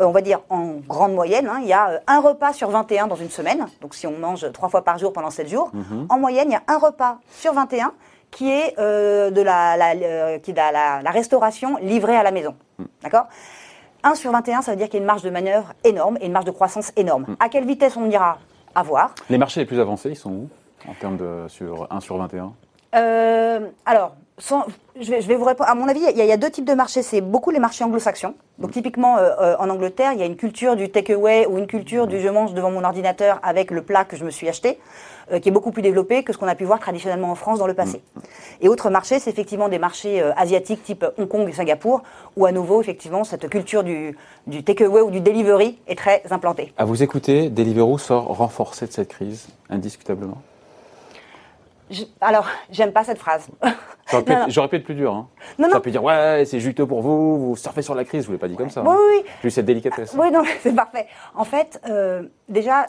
euh, 0.00 0.06
on 0.06 0.12
va 0.12 0.22
dire 0.22 0.40
en 0.48 0.76
grande 0.88 1.12
moyenne, 1.12 1.46
hein, 1.48 1.58
il 1.60 1.68
y 1.68 1.74
a 1.74 1.90
euh, 1.90 1.98
un 2.06 2.20
repas 2.20 2.54
sur 2.54 2.70
21 2.70 3.06
dans 3.06 3.16
une 3.16 3.28
semaine. 3.28 3.66
Donc 3.82 3.94
si 3.94 4.06
on 4.06 4.16
mange 4.16 4.50
trois 4.52 4.70
fois 4.70 4.82
par 4.82 4.96
jour 4.96 5.12
pendant 5.12 5.30
7 5.30 5.48
jours, 5.48 5.70
mm-hmm. 5.74 6.06
en 6.08 6.18
moyenne, 6.18 6.48
il 6.48 6.52
y 6.52 6.56
a 6.56 6.62
un 6.68 6.78
repas 6.78 7.18
sur 7.30 7.52
21 7.52 7.92
qui 8.30 8.50
est 8.50 8.76
de 8.76 9.42
la, 9.42 10.38
qui 10.38 10.52
la, 10.52 11.10
restauration 11.10 11.76
livrée 11.78 12.16
à 12.16 12.22
la 12.22 12.30
maison. 12.30 12.54
Mm. 12.78 12.84
D'accord? 13.02 13.26
1 14.04 14.14
sur 14.14 14.30
21, 14.30 14.62
ça 14.62 14.72
veut 14.72 14.76
dire 14.76 14.86
qu'il 14.86 14.94
y 14.94 14.98
a 14.98 15.00
une 15.00 15.06
marge 15.06 15.22
de 15.22 15.30
manœuvre 15.30 15.72
énorme 15.84 16.18
et 16.20 16.26
une 16.26 16.32
marge 16.32 16.44
de 16.44 16.50
croissance 16.50 16.92
énorme. 16.96 17.24
Mm. 17.28 17.36
À 17.40 17.48
quelle 17.48 17.66
vitesse 17.66 17.96
on 17.96 18.08
ira 18.10 18.38
à 18.74 18.82
voir? 18.82 19.14
Les 19.28 19.38
marchés 19.38 19.60
les 19.60 19.66
plus 19.66 19.80
avancés, 19.80 20.10
ils 20.10 20.16
sont 20.16 20.30
où 20.30 20.48
en 20.88 20.94
termes 20.94 21.16
de 21.16 21.46
sur 21.48 21.88
1 21.90 22.00
sur 22.00 22.16
21 22.16 22.52
euh, 22.94 23.68
Alors, 23.84 24.14
je, 24.40 25.10
vais, 25.10 25.36
vous 25.36 25.44
répondre. 25.44 25.68
À 25.68 25.74
mon 25.74 25.88
avis, 25.88 26.00
il 26.00 26.24
y, 26.24 26.32
a, 26.32 26.36
deux 26.36 26.50
types 26.50 26.64
de 26.64 26.74
marchés. 26.74 27.02
C'est 27.02 27.20
beaucoup 27.20 27.50
les 27.50 27.58
marchés 27.58 27.84
anglo-saxons. 27.84 28.34
Donc, 28.58 28.72
typiquement, 28.72 29.16
euh, 29.18 29.30
euh, 29.40 29.56
en 29.58 29.68
Angleterre, 29.68 30.12
il 30.12 30.20
y 30.20 30.22
a 30.22 30.26
une 30.26 30.36
culture 30.36 30.76
du 30.76 30.90
takeaway 30.90 31.46
ou 31.46 31.58
une 31.58 31.66
culture 31.66 32.06
du 32.06 32.20
je 32.20 32.28
mange 32.28 32.54
devant 32.54 32.70
mon 32.70 32.84
ordinateur 32.84 33.40
avec 33.42 33.70
le 33.70 33.82
plat 33.82 34.04
que 34.04 34.16
je 34.16 34.24
me 34.24 34.30
suis 34.30 34.48
acheté, 34.48 34.78
qui 35.42 35.48
est 35.48 35.52
beaucoup 35.52 35.72
plus 35.72 35.82
développée 35.82 36.22
que 36.22 36.32
ce 36.32 36.38
qu'on 36.38 36.48
a 36.48 36.54
pu 36.54 36.64
voir 36.64 36.78
traditionnellement 36.80 37.30
en 37.30 37.34
France 37.34 37.58
dans 37.58 37.66
le 37.66 37.74
passé. 37.74 38.00
Mm. 38.14 38.20
Et 38.62 38.68
autre 38.68 38.90
marché, 38.90 39.18
c'est 39.18 39.30
effectivement 39.30 39.68
des 39.68 39.78
marchés 39.78 40.22
asiatiques 40.36 40.82
type 40.82 41.04
Hong 41.18 41.28
Kong 41.28 41.48
et 41.48 41.52
Singapour, 41.52 42.02
où 42.36 42.46
à 42.46 42.52
nouveau, 42.52 42.80
effectivement, 42.80 43.24
cette 43.24 43.48
culture 43.48 43.84
du, 43.84 44.16
du 44.46 44.64
takeaway 44.64 45.02
ou 45.02 45.10
du 45.10 45.20
delivery 45.20 45.78
est 45.86 45.98
très 45.98 46.22
implantée. 46.30 46.72
À 46.76 46.84
vous 46.84 47.02
écouter, 47.02 47.50
Deliveroo 47.50 47.98
sort 47.98 48.24
renforcé 48.24 48.86
de 48.86 48.92
cette 48.92 49.08
crise, 49.08 49.48
indiscutablement 49.68 50.38
alors, 52.20 52.46
j'aime 52.70 52.92
pas 52.92 53.04
cette 53.04 53.18
phrase. 53.18 53.48
J'aurais 54.10 54.68
pu, 54.68 54.76
être 54.76 54.84
plus 54.84 54.94
dur. 54.94 55.12
Hein. 55.12 55.28
Non, 55.58 55.68
J'aurais 55.68 55.80
pu 55.80 55.90
dire, 55.90 56.02
ouais, 56.02 56.44
c'est 56.46 56.60
juteux 56.60 56.86
pour 56.86 57.02
vous, 57.02 57.48
vous 57.48 57.56
surfez 57.56 57.82
sur 57.82 57.94
la 57.94 58.04
crise. 58.04 58.22
Je 58.22 58.26
vous 58.26 58.32
l'ai 58.32 58.38
pas 58.38 58.48
dit 58.48 58.56
comme 58.56 58.70
ça. 58.70 58.82
Oui, 58.82 58.96
oui. 59.10 59.24
J'ai 59.42 59.48
eu 59.48 59.50
cette 59.50 59.66
délicatesse. 59.66 60.14
Oui, 60.18 60.30
non, 60.30 60.42
c'est 60.62 60.74
parfait. 60.74 61.06
En 61.34 61.44
fait, 61.44 61.80
euh, 61.88 62.22
déjà, 62.48 62.86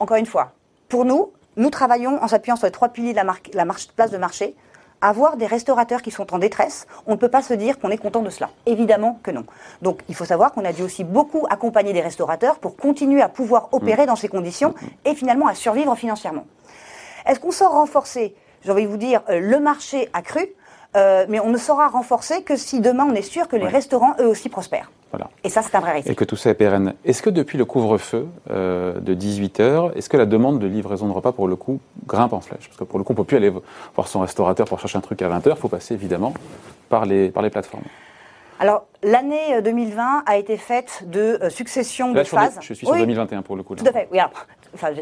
encore 0.00 0.16
une 0.16 0.26
fois, 0.26 0.52
pour 0.88 1.04
nous, 1.04 1.32
nous 1.56 1.70
travaillons 1.70 2.22
en 2.22 2.28
s'appuyant 2.28 2.56
sur 2.56 2.66
les 2.66 2.72
trois 2.72 2.88
piliers 2.88 3.12
de 3.12 3.16
la, 3.16 3.24
marque, 3.24 3.50
la 3.52 3.64
marche, 3.64 3.88
place 3.88 4.10
de 4.10 4.18
marché. 4.18 4.54
Avoir 5.00 5.36
des 5.36 5.46
restaurateurs 5.46 6.00
qui 6.00 6.10
sont 6.10 6.32
en 6.32 6.38
détresse, 6.38 6.86
on 7.06 7.12
ne 7.12 7.16
peut 7.16 7.28
pas 7.28 7.42
se 7.42 7.52
dire 7.52 7.78
qu'on 7.78 7.90
est 7.90 7.98
content 7.98 8.22
de 8.22 8.30
cela. 8.30 8.48
Évidemment 8.64 9.20
que 9.22 9.30
non. 9.30 9.44
Donc, 9.82 10.00
il 10.08 10.14
faut 10.14 10.24
savoir 10.24 10.52
qu'on 10.52 10.64
a 10.64 10.72
dû 10.72 10.82
aussi 10.82 11.04
beaucoup 11.04 11.46
accompagner 11.50 11.92
des 11.92 12.00
restaurateurs 12.00 12.58
pour 12.58 12.76
continuer 12.76 13.20
à 13.20 13.28
pouvoir 13.28 13.68
opérer 13.72 14.04
mmh. 14.04 14.06
dans 14.06 14.16
ces 14.16 14.28
conditions 14.28 14.74
et 15.04 15.14
finalement 15.14 15.46
à 15.46 15.54
survivre 15.54 15.94
financièrement. 15.94 16.46
Est-ce 17.26 17.40
qu'on 17.40 17.50
sort 17.50 17.72
renforcer 17.72 18.34
J'ai 18.64 18.70
envie 18.70 18.84
de 18.84 18.88
vous 18.88 18.96
dire, 18.96 19.22
euh, 19.28 19.40
le 19.40 19.60
marché 19.60 20.08
a 20.12 20.22
cru, 20.22 20.46
euh, 20.96 21.24
mais 21.28 21.40
on 21.40 21.50
ne 21.50 21.56
saura 21.56 21.88
renforcer 21.88 22.42
que 22.42 22.56
si 22.56 22.80
demain 22.80 23.06
on 23.10 23.14
est 23.14 23.22
sûr 23.22 23.48
que 23.48 23.56
les 23.56 23.66
restaurants 23.66 24.14
eux 24.20 24.26
aussi 24.26 24.48
prospèrent. 24.48 24.90
Voilà. 25.10 25.30
Et 25.44 25.48
ça, 25.48 25.62
c'est 25.62 25.76
un 25.76 25.80
vrai 25.80 25.92
risque. 25.92 26.10
Et 26.10 26.14
que 26.16 26.24
tout 26.24 26.34
ça 26.34 26.50
est 26.50 26.54
pérenne. 26.54 26.94
Est-ce 27.04 27.22
que 27.22 27.30
depuis 27.30 27.56
le 27.56 27.64
couvre-feu 27.64 28.26
euh, 28.50 28.98
de 28.98 29.14
18h, 29.14 29.92
est-ce 29.94 30.08
que 30.08 30.16
la 30.16 30.26
demande 30.26 30.58
de 30.58 30.66
livraison 30.66 31.06
de 31.06 31.12
repas, 31.12 31.30
pour 31.30 31.46
le 31.46 31.54
coup, 31.54 31.78
grimpe 32.06 32.32
en 32.32 32.40
flèche? 32.40 32.66
Parce 32.66 32.78
que 32.78 32.84
pour 32.84 32.98
le 32.98 33.04
coup, 33.04 33.12
on 33.12 33.14
ne 33.14 33.18
peut 33.18 33.24
plus 33.24 33.36
aller 33.36 33.52
voir 33.94 34.08
son 34.08 34.20
restaurateur 34.20 34.66
pour 34.66 34.80
chercher 34.80 34.98
un 34.98 35.02
truc 35.02 35.22
à 35.22 35.28
20h, 35.28 35.50
il 35.50 35.56
faut 35.56 35.68
passer 35.68 35.94
évidemment 35.94 36.34
par 36.88 37.06
les, 37.06 37.30
par 37.30 37.44
les 37.44 37.50
plateformes. 37.50 37.84
Alors, 38.58 38.86
l'année 39.04 39.62
2020 39.62 40.24
a 40.26 40.36
été 40.36 40.56
faite 40.56 41.04
de 41.06 41.38
succession 41.48 42.12
de 42.12 42.24
phases. 42.24 42.58
je 42.60 42.74
suis 42.74 42.86
sur 42.86 42.96
2021 42.96 43.42
pour 43.42 43.54
le 43.54 43.62
coup. 43.62 43.76
Tout 43.76 43.86
à 43.86 43.92
fait, 43.92 44.08
oui 44.10 44.18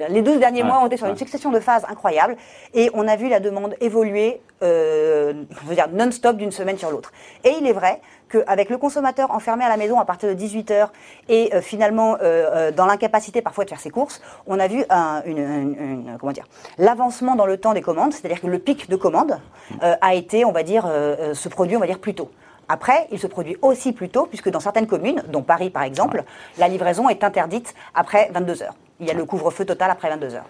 les 0.08 0.22
12 0.22 0.38
derniers 0.38 0.62
mois 0.62 0.82
ont 0.82 0.86
été 0.86 0.96
sur 0.96 1.06
une 1.06 1.16
succession 1.16 1.50
de 1.50 1.60
phases 1.60 1.84
incroyables 1.88 2.36
et 2.74 2.90
on 2.94 3.06
a 3.08 3.16
vu 3.16 3.28
la 3.28 3.40
demande 3.40 3.74
évoluer, 3.80 4.40
euh, 4.62 5.32
dire 5.70 5.88
non-stop 5.92 6.36
d'une 6.36 6.52
semaine 6.52 6.78
sur 6.78 6.90
l'autre. 6.90 7.12
Et 7.44 7.50
il 7.60 7.66
est 7.66 7.72
vrai 7.72 8.00
qu'avec 8.32 8.70
le 8.70 8.78
consommateur 8.78 9.30
enfermé 9.30 9.64
à 9.64 9.68
la 9.68 9.76
maison 9.76 10.00
à 10.00 10.04
partir 10.04 10.28
de 10.28 10.34
18 10.34 10.70
heures 10.70 10.92
et 11.28 11.54
euh, 11.54 11.60
finalement 11.60 12.14
euh, 12.14 12.16
euh, 12.22 12.72
dans 12.72 12.86
l'incapacité 12.86 13.42
parfois 13.42 13.64
de 13.64 13.70
faire 13.70 13.80
ses 13.80 13.90
courses, 13.90 14.22
on 14.46 14.58
a 14.58 14.66
vu 14.66 14.84
un, 14.88 15.22
une, 15.26 16.16
comment 16.18 16.32
dire 16.32 16.46
l'avancement 16.78 17.36
dans 17.36 17.46
le 17.46 17.58
temps 17.58 17.74
des 17.74 17.82
commandes, 17.82 18.12
c'est-à-dire 18.12 18.40
que 18.40 18.46
le 18.46 18.58
pic 18.58 18.88
de 18.88 18.96
commandes 18.96 19.38
a 19.80 20.14
été, 20.14 20.44
on 20.44 20.52
va 20.52 20.62
dire, 20.62 20.86
se 21.34 21.48
produit, 21.48 21.76
on 21.76 21.80
va 21.80 21.86
dire 21.86 21.98
plus 21.98 22.14
tôt. 22.14 22.30
Après, 22.68 23.06
il 23.10 23.18
se 23.18 23.26
produit 23.26 23.56
aussi 23.62 23.92
plus 23.92 24.08
tôt, 24.08 24.26
puisque 24.26 24.48
dans 24.48 24.60
certaines 24.60 24.86
communes, 24.86 25.22
dont 25.28 25.42
Paris 25.42 25.70
par 25.70 25.82
exemple, 25.82 26.24
la 26.58 26.68
livraison 26.68 27.08
est 27.08 27.24
interdite 27.24 27.74
après 27.94 28.30
22 28.32 28.62
heures. 28.62 28.74
Il 29.02 29.08
y 29.08 29.10
a 29.10 29.14
le 29.14 29.24
couvre-feu 29.24 29.64
total 29.64 29.90
après 29.90 30.08
22 30.08 30.34
heures. 30.36 30.46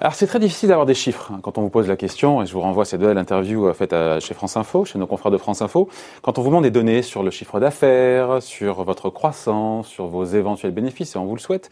Alors 0.00 0.14
c'est 0.14 0.26
très 0.26 0.40
difficile 0.40 0.70
d'avoir 0.70 0.86
des 0.86 0.94
chiffres 0.94 1.30
hein, 1.32 1.38
quand 1.40 1.56
on 1.58 1.62
vous 1.62 1.70
pose 1.70 1.86
la 1.86 1.94
question, 1.94 2.42
et 2.42 2.46
je 2.46 2.52
vous 2.52 2.60
renvoie 2.60 2.82
à 2.82 2.84
cette 2.84 3.00
belle 3.00 3.16
interview 3.16 3.68
euh, 3.68 3.72
faite 3.72 3.94
chez 4.18 4.34
France 4.34 4.56
Info, 4.56 4.84
chez 4.84 4.98
nos 4.98 5.06
confrères 5.06 5.30
de 5.30 5.38
France 5.38 5.62
Info. 5.62 5.88
Quand 6.20 6.36
on 6.36 6.42
vous 6.42 6.48
demande 6.48 6.64
des 6.64 6.72
données 6.72 7.02
sur 7.02 7.22
le 7.22 7.30
chiffre 7.30 7.60
d'affaires, 7.60 8.42
sur 8.42 8.82
votre 8.82 9.08
croissance, 9.08 9.86
sur 9.86 10.08
vos 10.08 10.24
éventuels 10.24 10.72
bénéfices, 10.72 11.14
et 11.14 11.18
on 11.18 11.24
vous 11.26 11.36
le 11.36 11.40
souhaite, 11.40 11.70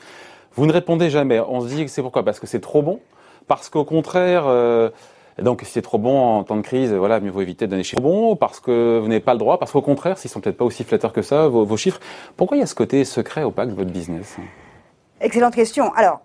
vous 0.54 0.66
ne 0.66 0.72
répondez 0.72 1.10
jamais. 1.10 1.40
On 1.40 1.60
se 1.60 1.66
dit 1.66 1.84
que 1.84 1.90
c'est 1.90 2.02
pourquoi? 2.02 2.25
Parce 2.25 2.38
que 2.38 2.46
c'est 2.46 2.60
trop 2.60 2.82
bon 2.82 3.00
Parce 3.49 3.68
qu'au 3.68 3.84
contraire, 3.84 4.44
euh, 4.46 4.90
donc 5.42 5.62
si 5.62 5.72
c'est 5.72 5.82
trop 5.82 5.99
bon 5.99 6.16
en 6.16 6.44
temps 6.44 6.56
de 6.56 6.62
crise, 6.62 6.92
voilà, 6.92 7.18
mieux 7.18 7.30
vaut 7.30 7.40
éviter 7.40 7.66
de 7.66 7.70
donner 7.70 7.80
des 7.80 7.88
chiffres 7.88 8.02
bons, 8.02 8.37
parce 8.37 8.60
que 8.60 9.00
vous 9.00 9.08
n'avez 9.08 9.18
pas 9.18 9.32
le 9.32 9.40
droit, 9.40 9.58
parce 9.58 9.72
qu'au 9.72 9.82
contraire, 9.82 10.18
s'ils 10.18 10.30
sont 10.30 10.40
peut-être 10.40 10.58
pas 10.58 10.64
aussi 10.64 10.84
flatteurs 10.84 11.12
que 11.12 11.22
ça, 11.22 11.49
vos, 11.49 11.76
chiffres. 11.76 11.99
Pourquoi 12.37 12.56
il 12.56 12.60
y 12.60 12.62
a 12.62 12.66
ce 12.66 12.76
côté 12.76 13.04
secret 13.04 13.42
opaque 13.42 13.70
de 13.70 13.75
votre 13.75 13.90
business 13.90 14.37
Excellente 15.20 15.54
question. 15.54 15.92
Alors, 15.94 16.20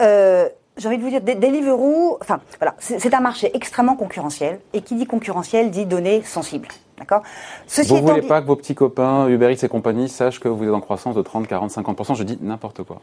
euh, 0.00 0.48
j'ai 0.76 0.88
envie 0.88 0.98
de 0.98 1.02
vous 1.02 1.10
dire, 1.10 1.20
Deliveroo, 1.20 2.18
enfin, 2.20 2.40
voilà, 2.58 2.74
c'est 2.78 3.14
un 3.14 3.20
marché 3.20 3.50
extrêmement 3.54 3.96
concurrentiel. 3.96 4.60
Et 4.72 4.82
qui 4.82 4.94
dit 4.94 5.06
concurrentiel 5.06 5.70
dit 5.70 5.86
données 5.86 6.22
sensibles. 6.22 6.68
D'accord? 6.98 7.22
Vous 7.68 7.96
ne 7.96 8.00
voulez 8.00 8.22
pas 8.22 8.40
que 8.40 8.46
vos 8.46 8.56
petits 8.56 8.74
copains, 8.74 9.28
Uber 9.28 9.52
Eats 9.52 9.64
et 9.64 9.68
compagnie, 9.68 10.08
sachent 10.08 10.38
que 10.38 10.48
vous 10.48 10.64
êtes 10.64 10.74
en 10.74 10.80
croissance 10.80 11.14
de 11.14 11.22
30, 11.22 11.48
40, 11.48 11.70
50%. 11.70 12.14
Je 12.14 12.22
dis 12.22 12.38
n'importe 12.40 12.82
quoi. 12.84 13.00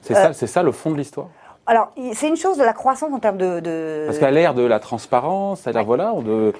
C'est 0.00 0.16
euh, 0.16 0.32
ça, 0.32 0.46
ça 0.46 0.62
le 0.62 0.72
fond 0.72 0.90
de 0.90 0.96
l'histoire? 0.96 1.28
Alors, 1.66 1.92
c'est 2.14 2.28
une 2.28 2.36
chose 2.36 2.56
de 2.56 2.64
la 2.64 2.72
croissance 2.72 3.12
en 3.12 3.18
termes 3.18 3.38
de. 3.38 4.04
Parce 4.06 4.18
qu'à 4.18 4.30
l'ère 4.30 4.54
de 4.54 4.62
la 4.62 4.78
transparence, 4.78 5.66
à 5.66 5.72
l'ère 5.72 5.84
voilà, 5.84 6.12
de, 6.14 6.52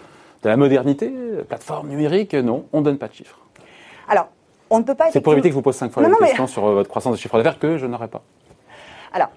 de, 0.42 0.48
la 0.48 0.56
modernité, 0.56 1.12
plateforme 1.48 1.88
numérique, 1.88 2.34
non, 2.34 2.66
on 2.72 2.80
ne 2.80 2.84
donne 2.84 2.98
pas 2.98 3.08
de 3.08 3.14
chiffres. 3.14 3.38
Alors, 4.08 4.28
on 4.70 4.78
ne 4.78 4.84
peut 4.84 4.94
pas. 4.94 5.10
C'est 5.10 5.20
pour 5.20 5.32
éviter 5.32 5.48
que 5.48 5.52
je 5.52 5.56
vous 5.56 5.62
pose 5.62 5.76
cinq 5.76 5.92
fois 5.92 6.02
la 6.02 6.14
question 6.14 6.46
sur 6.46 6.66
euh, 6.66 6.74
votre 6.74 6.88
croissance 6.88 7.12
de 7.12 7.18
chiffre 7.18 7.36
d'affaires 7.36 7.58
que 7.58 7.78
je 7.78 7.86
n'aurai 7.86 8.08
pas. 8.08 8.22
Alors, 9.12 9.30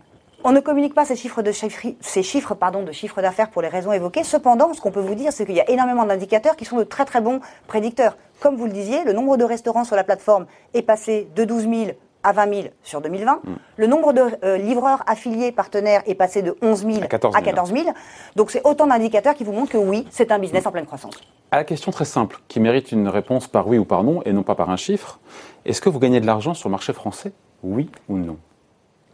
on 0.44 0.52
ne 0.52 0.60
communique 0.60 0.94
pas 0.94 1.06
ces 1.06 1.16
chiffres 1.16 1.42
de 1.42 1.52
chiffre, 1.52 1.88
ces 2.00 2.24
chiffres 2.24 2.56
pardon 2.56 2.84
de 2.84 2.92
chiffre 2.92 3.22
d'affaires 3.22 3.50
pour 3.50 3.62
les 3.62 3.68
raisons 3.68 3.92
évoquées. 3.92 4.24
Cependant, 4.24 4.74
ce 4.74 4.82
qu'on 4.82 4.92
peut 4.92 5.02
vous 5.02 5.16
dire, 5.16 5.34
c'est 5.34 5.46
qu'il 5.46 5.56
y 5.56 5.62
a 5.62 5.70
énormément 5.70 6.06
d'indicateurs 6.06 6.56
qui 6.56 6.66
sont 6.66 6.78
de 6.78 6.84
très 6.84 7.06
très 7.06 7.22
bons 7.22 7.42
prédicteurs. 7.68 8.18
Comme 8.40 8.56
vous 8.56 8.66
le 8.66 8.72
disiez, 8.72 9.04
le 9.04 9.14
nombre 9.14 9.36
de 9.38 9.44
restaurants 9.44 9.84
sur 9.84 9.96
la 9.96 10.04
plateforme 10.04 10.46
est 10.74 10.82
passé 10.82 11.28
de 11.36 11.44
12 11.44 11.62
000 11.64 11.92
à 12.24 12.34
20 12.34 12.54
000 12.54 12.68
sur 12.84 13.02
2020. 13.02 13.42
Mm. 13.44 13.56
Le 13.78 13.88
nombre 13.88 14.14
de 14.14 14.22
euh, 14.44 14.58
livreurs 14.58 15.04
affiliés 15.08 15.52
partenaires 15.52 16.02
est 16.06 16.16
passé 16.16 16.42
de 16.42 16.56
11 16.62 16.86
000 16.86 17.04
à 17.04 17.08
14 17.42 17.74
000. 17.74 17.90
Donc 18.36 18.52
c'est 18.52 18.66
autant 18.66 18.88
d'indicateurs 18.88 19.34
qui 19.34 19.44
vous 19.44 19.54
montrent 19.54 19.72
que 19.72 19.78
oui, 19.78 20.08
c'est 20.10 20.32
un 20.32 20.40
business 20.40 20.66
en 20.66 20.72
pleine 20.72 20.86
croissance. 20.86 21.16
À 21.52 21.58
la 21.58 21.64
question 21.64 21.92
très 21.92 22.06
simple, 22.06 22.40
qui 22.48 22.60
mérite 22.60 22.92
une 22.92 23.08
réponse 23.08 23.48
par 23.48 23.68
oui 23.68 23.78
ou 23.78 23.86
par 23.86 24.04
non, 24.04 24.22
et 24.24 24.34
non 24.34 24.44
pas 24.44 24.56
par 24.56 24.70
un 24.70 24.78
chiffre, 24.78 25.20
est-ce 25.66 25.82
que 25.82 25.90
vous 25.90 26.00
gagnez 26.00 26.20
de 26.20 26.26
l'argent 26.26 26.54
sur 26.54 26.70
le 26.70 26.72
marché 26.72 26.94
français 26.94 27.32
Oui 27.64 27.90
ou 28.08 28.18
non? 28.18 28.38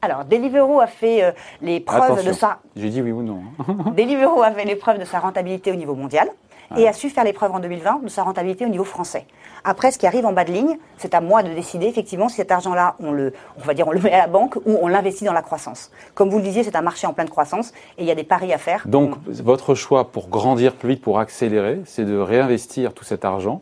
Alors, 0.02 0.26
Deliveroo 0.26 0.82
a 0.82 0.88
fait 0.88 1.24
euh, 1.24 1.32
les 1.62 1.80
preuves 1.80 2.24
de 2.24 2.32
sa. 2.32 2.60
J'ai 2.76 2.90
dit 2.90 3.02
oui 3.02 3.12
ou 3.12 3.24
non. 3.24 3.42
Hein. 3.60 3.92
Deliveroo 3.98 4.44
a 4.44 4.52
fait 4.52 4.66
les 4.66 4.76
preuves 4.76 5.00
de 5.00 5.06
sa 5.06 5.20
rentabilité 5.20 5.72
au 5.72 5.76
niveau 5.76 5.96
mondial 5.96 6.30
et 6.78 6.88
a 6.88 6.94
su 6.94 7.10
faire 7.10 7.24
les 7.24 7.34
preuves 7.34 7.52
en 7.52 7.60
2020 7.60 8.02
de 8.04 8.10
sa 8.10 8.24
rentabilité 8.24 8.66
au 8.66 8.70
niveau 8.70 8.84
français. 8.84 9.26
Après, 9.64 9.92
ce 9.92 9.98
qui 9.98 10.08
arrive 10.08 10.26
en 10.26 10.34
bas 10.34 10.44
de 10.44 10.52
ligne, 10.52 10.78
c'est 10.98 11.14
à 11.16 11.22
moi 11.22 11.44
de 11.44 11.54
décider 11.54 11.88
effectivement 11.88 12.30
si 12.30 12.36
cet 12.36 12.52
argent-là, 12.52 12.96
on 13.00 13.12
le, 13.12 13.34
on 13.58 13.62
va 13.62 13.74
dire, 13.74 13.88
on 13.88 13.92
le 13.92 14.00
met 14.00 14.14
à 14.14 14.20
la 14.20 14.28
banque 14.28 14.56
ou 14.58 14.78
on 14.82 14.88
l'investit 14.88 15.26
dans 15.26 15.34
la 15.34 15.42
croissance. 15.42 15.92
Comme 16.14 16.30
vous 16.30 16.38
le 16.38 16.44
disiez, 16.44 16.64
c'est 16.64 16.76
un 16.76 16.82
marché 16.82 17.08
en 17.08 17.14
pleine 17.14 17.30
croissance 17.30 17.72
et 17.98 18.04
il 18.04 18.06
y 18.06 18.12
a 18.12 18.16
des 18.16 18.24
paris 18.24 18.54
à 18.54 18.58
faire. 18.58 18.84
Donc, 18.86 19.16
votre 19.28 19.76
choix 19.76 20.12
pour 20.12 20.30
grandir 20.30 20.74
plus 20.76 20.90
vite, 20.90 21.02
pour 21.02 21.20
accélérer, 21.20 21.82
c'est 21.86 22.06
de 22.06 22.18
réinvestir 22.18 22.94
tout 22.94 23.04
cet 23.04 23.26
argent 23.26 23.62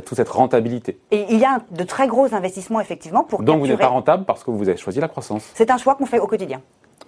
toute 0.00 0.16
cette 0.16 0.28
rentabilité. 0.28 0.98
Et 1.10 1.26
il 1.30 1.38
y 1.38 1.44
a 1.44 1.60
de 1.70 1.84
très 1.84 2.06
gros 2.06 2.32
investissements 2.34 2.80
effectivement 2.80 3.24
pour 3.24 3.42
Donc 3.42 3.60
vous 3.60 3.66
n'êtes 3.66 3.78
pas 3.78 3.88
rentable 3.88 4.24
parce 4.24 4.44
que 4.44 4.50
vous 4.50 4.68
avez 4.68 4.78
choisi 4.78 5.00
la 5.00 5.08
croissance. 5.08 5.50
C'est 5.54 5.70
un 5.70 5.78
choix 5.78 5.94
qu'on 5.94 6.06
fait 6.06 6.18
au 6.18 6.26
quotidien. 6.26 6.60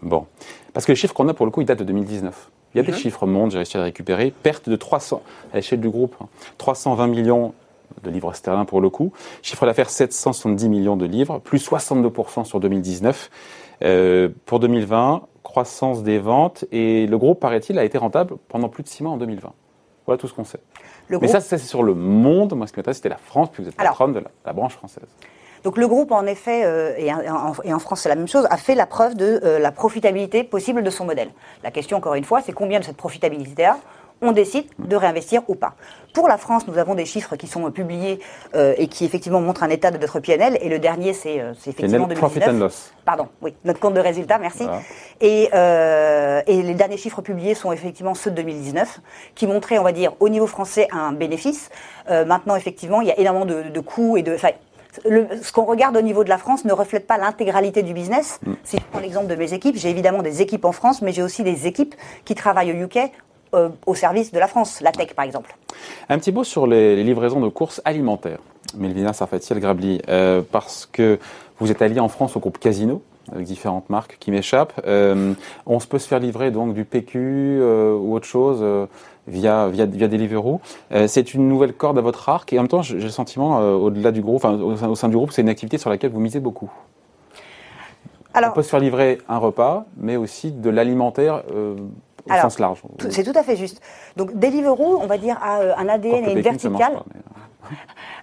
Bon, 0.02 0.26
parce 0.72 0.84
que 0.84 0.92
les 0.92 0.96
chiffres 0.96 1.14
qu'on 1.14 1.28
a 1.28 1.34
pour 1.34 1.46
le 1.46 1.52
coup, 1.52 1.62
ils 1.62 1.66
datent 1.66 1.78
de 1.78 1.84
2019. 1.84 2.50
Il 2.76 2.80
y 2.80 2.82
a 2.82 2.84
des 2.84 2.92
mhm. 2.92 2.98
chiffres 2.98 3.26
mondes, 3.26 3.52
j'ai 3.52 3.56
réussi 3.56 3.78
à 3.78 3.80
les 3.80 3.84
récupérer. 3.84 4.34
Perte 4.42 4.68
de 4.68 4.76
300, 4.76 5.22
à 5.50 5.56
l'échelle 5.56 5.80
du 5.80 5.88
groupe, 5.88 6.14
320 6.58 7.02
hein. 7.02 7.06
millions 7.06 7.54
de 8.02 8.10
livres 8.10 8.34
sterling 8.34 8.66
pour 8.66 8.82
le 8.82 8.90
coup. 8.90 9.14
Chiffre 9.40 9.64
d'affaires 9.64 9.88
770 9.88 10.68
millions 10.68 10.98
de 10.98 11.06
livres, 11.06 11.38
plus 11.38 11.66
62% 11.66 12.44
sur 12.44 12.60
2019. 12.60 13.30
Euh, 13.82 14.28
pour 14.44 14.60
2020, 14.60 15.22
croissance 15.42 16.02
des 16.02 16.18
ventes 16.18 16.66
et 16.70 17.06
le 17.06 17.16
groupe, 17.16 17.40
paraît-il, 17.40 17.78
a 17.78 17.84
été 17.84 17.96
rentable 17.96 18.36
pendant 18.48 18.68
plus 18.68 18.82
de 18.82 18.88
6 18.88 19.04
mois 19.04 19.12
en 19.12 19.16
2020. 19.16 19.54
Voilà 20.04 20.18
tout 20.18 20.28
ce 20.28 20.34
qu'on 20.34 20.44
sait. 20.44 20.60
Mais 21.08 21.28
ça, 21.28 21.40
c'est 21.40 21.56
sur 21.56 21.82
le 21.82 21.94
monde. 21.94 22.52
Moi, 22.52 22.66
ce 22.66 22.74
qui 22.74 22.78
m'intéresse, 22.78 22.98
c'était 22.98 23.08
la 23.08 23.16
France, 23.16 23.48
puis 23.50 23.62
vous 23.62 23.70
êtes 23.70 23.76
patronne 23.76 24.12
de 24.12 24.22
la 24.44 24.52
branche 24.52 24.74
française. 24.74 25.08
Donc 25.66 25.78
le 25.78 25.88
groupe, 25.88 26.12
en 26.12 26.26
effet, 26.26 26.62
euh, 26.64 26.94
et, 26.96 27.12
en, 27.12 27.78
France 27.80 28.02
c'est 28.02 28.08
la 28.08 28.14
même 28.14 28.28
chose, 28.28 28.46
a 28.50 28.56
fait 28.56 28.76
la 28.76 28.86
preuve 28.86 29.16
de 29.16 29.40
euh, 29.42 29.58
la 29.58 29.72
profitabilité 29.72 30.44
possible 30.44 30.84
de 30.84 30.90
son 30.90 31.04
modèle. 31.04 31.30
La 31.64 31.72
question, 31.72 31.96
encore 31.96 32.14
une 32.14 32.22
fois, 32.22 32.40
c'est 32.40 32.52
combien 32.52 32.78
de 32.78 32.84
cette 32.84 32.96
profitabilité-là 32.96 33.76
on 34.22 34.30
décide 34.30 34.66
de 34.78 34.94
réinvestir 34.94 35.42
ou 35.48 35.56
pas. 35.56 35.74
Pour 36.14 36.28
la 36.28 36.38
France, 36.38 36.68
nous 36.68 36.78
avons 36.78 36.94
des 36.94 37.04
chiffres 37.04 37.34
qui 37.34 37.48
sont 37.48 37.68
publiés 37.72 38.20
euh, 38.54 38.74
et 38.78 38.86
qui 38.86 39.04
effectivement 39.04 39.40
montrent 39.40 39.64
un 39.64 39.68
état 39.68 39.90
de 39.90 39.98
notre 39.98 40.20
PNL. 40.20 40.56
Et 40.62 40.68
le 40.68 40.78
dernier, 40.78 41.12
c'est 41.12 41.42
effectivement 41.66 42.06
2019. 42.06 42.18
Profit 42.20 42.48
and 42.48 42.58
loss. 42.60 42.92
Pardon, 43.04 43.26
oui, 43.42 43.52
notre 43.64 43.80
compte 43.80 43.94
de 43.94 44.00
résultat, 44.00 44.38
merci. 44.38 44.68
Et, 45.20 45.50
et, 45.50 46.62
les 46.62 46.74
derniers 46.74 46.96
chiffres 46.96 47.22
publiés 47.22 47.56
sont 47.56 47.72
effectivement 47.72 48.14
ceux 48.14 48.30
de 48.30 48.36
2019, 48.36 49.00
qui 49.34 49.48
montraient, 49.48 49.78
on 49.78 49.84
va 49.84 49.92
dire, 49.92 50.12
au 50.20 50.28
niveau 50.28 50.46
français, 50.46 50.86
un 50.92 51.12
bénéfice. 51.12 51.70
maintenant, 52.08 52.54
effectivement, 52.54 53.00
il 53.00 53.08
y 53.08 53.10
a 53.10 53.18
énormément 53.18 53.46
de, 53.46 53.64
de 53.64 53.80
coûts 53.80 54.16
et 54.16 54.22
de 54.22 54.36
ce 55.04 55.52
qu'on 55.52 55.64
regarde 55.64 55.96
au 55.96 56.02
niveau 56.02 56.24
de 56.24 56.28
la 56.28 56.38
France 56.38 56.64
ne 56.64 56.72
reflète 56.72 57.06
pas 57.06 57.18
l'intégralité 57.18 57.82
du 57.82 57.94
business. 57.94 58.40
Mm. 58.44 58.52
Si 58.64 58.76
je 58.76 58.82
prends 58.90 59.00
l'exemple 59.00 59.28
de 59.28 59.34
mes 59.34 59.52
équipes, 59.52 59.76
j'ai 59.76 59.90
évidemment 59.90 60.22
des 60.22 60.42
équipes 60.42 60.64
en 60.64 60.72
France, 60.72 61.02
mais 61.02 61.12
j'ai 61.12 61.22
aussi 61.22 61.42
des 61.42 61.66
équipes 61.66 61.94
qui 62.24 62.34
travaillent 62.34 62.72
au 62.72 62.84
UK 62.84 63.10
euh, 63.54 63.68
au 63.86 63.94
service 63.94 64.32
de 64.32 64.38
la 64.38 64.48
France, 64.48 64.80
la 64.80 64.92
tech 64.92 65.14
par 65.14 65.24
exemple. 65.24 65.54
Un 66.08 66.18
petit 66.18 66.32
mot 66.32 66.44
sur 66.44 66.66
les, 66.66 67.02
livraisons 67.04 67.40
de 67.40 67.48
courses 67.48 67.80
alimentaires. 67.84 68.40
Melvina 68.76 69.12
Sarfatiel-Grabli, 69.12 70.02
euh, 70.08 70.42
parce 70.50 70.86
que 70.86 71.18
vous 71.60 71.70
êtes 71.70 71.80
allié 71.80 72.00
en 72.00 72.08
France 72.08 72.36
au 72.36 72.40
groupe 72.40 72.58
Casino, 72.58 73.02
avec 73.32 73.46
différentes 73.46 73.88
marques 73.88 74.16
qui 74.18 74.32
m'échappent. 74.32 74.80
Euh, 74.86 75.32
on 75.64 75.78
se 75.78 75.86
peut 75.86 75.98
se 75.98 76.08
faire 76.08 76.18
livrer 76.18 76.50
donc 76.50 76.74
du 76.74 76.84
PQ 76.84 77.62
ou 77.62 78.14
autre 78.14 78.26
chose 78.26 78.64
via, 79.26 79.68
via, 79.68 79.86
via 79.86 80.08
Deliveroo. 80.08 80.60
Euh, 80.92 81.06
c'est 81.08 81.34
une 81.34 81.48
nouvelle 81.48 81.72
corde 81.72 81.98
à 81.98 82.00
votre 82.00 82.28
arc 82.28 82.52
et 82.52 82.58
en 82.58 82.62
même 82.62 82.68
temps, 82.68 82.82
j'ai 82.82 82.98
le 82.98 83.08
sentiment, 83.08 83.60
euh, 83.60 83.72
au-delà 83.74 84.12
du 84.12 84.22
groupe, 84.22 84.44
au, 84.44 84.96
sein, 84.96 85.08
du 85.08 85.16
groupe, 85.16 85.32
c'est 85.32 85.42
une 85.42 85.48
activité 85.48 85.78
sur 85.78 85.90
laquelle 85.90 86.10
vous 86.10 86.20
misez 86.20 86.40
beaucoup. 86.40 86.70
Alors, 88.34 88.50
on 88.50 88.54
peut 88.54 88.62
se 88.62 88.68
faire 88.68 88.80
livrer 88.80 89.18
un 89.28 89.38
repas, 89.38 89.86
mais 89.96 90.16
aussi 90.16 90.52
de 90.52 90.68
l'alimentaire 90.68 91.42
euh, 91.54 91.76
au 92.28 92.34
sens 92.34 92.58
large. 92.58 92.82
C'est 93.08 93.22
tout 93.22 93.38
à 93.38 93.42
fait 93.42 93.56
juste. 93.56 93.80
Donc 94.16 94.38
Deliveroo, 94.38 94.98
on 95.00 95.06
va 95.06 95.16
dire, 95.16 95.38
a 95.42 95.60
un 95.78 95.88
ADN 95.88 96.24
et 96.28 96.32
une 96.32 96.40
verticale. 96.40 97.00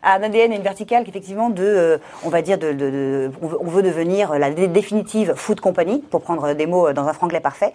un 0.04 0.22
ADN 0.22 0.52
et 0.52 0.56
une 0.58 0.62
verticale 0.62 1.04
qu'effectivement 1.04 1.50
de, 1.50 2.00
on 2.24 2.30
va 2.30 2.44
dire, 2.44 2.60
de, 2.60 3.32
on 3.42 3.68
veut 3.70 3.82
devenir 3.82 4.38
la 4.38 4.52
définitive 4.52 5.34
food 5.36 5.60
company, 5.60 6.00
pour 6.00 6.22
prendre 6.22 6.54
des 6.54 6.68
mots 6.68 6.94
dans 6.94 7.08
un 7.08 7.14
franglais 7.14 7.40
parfait. 7.40 7.74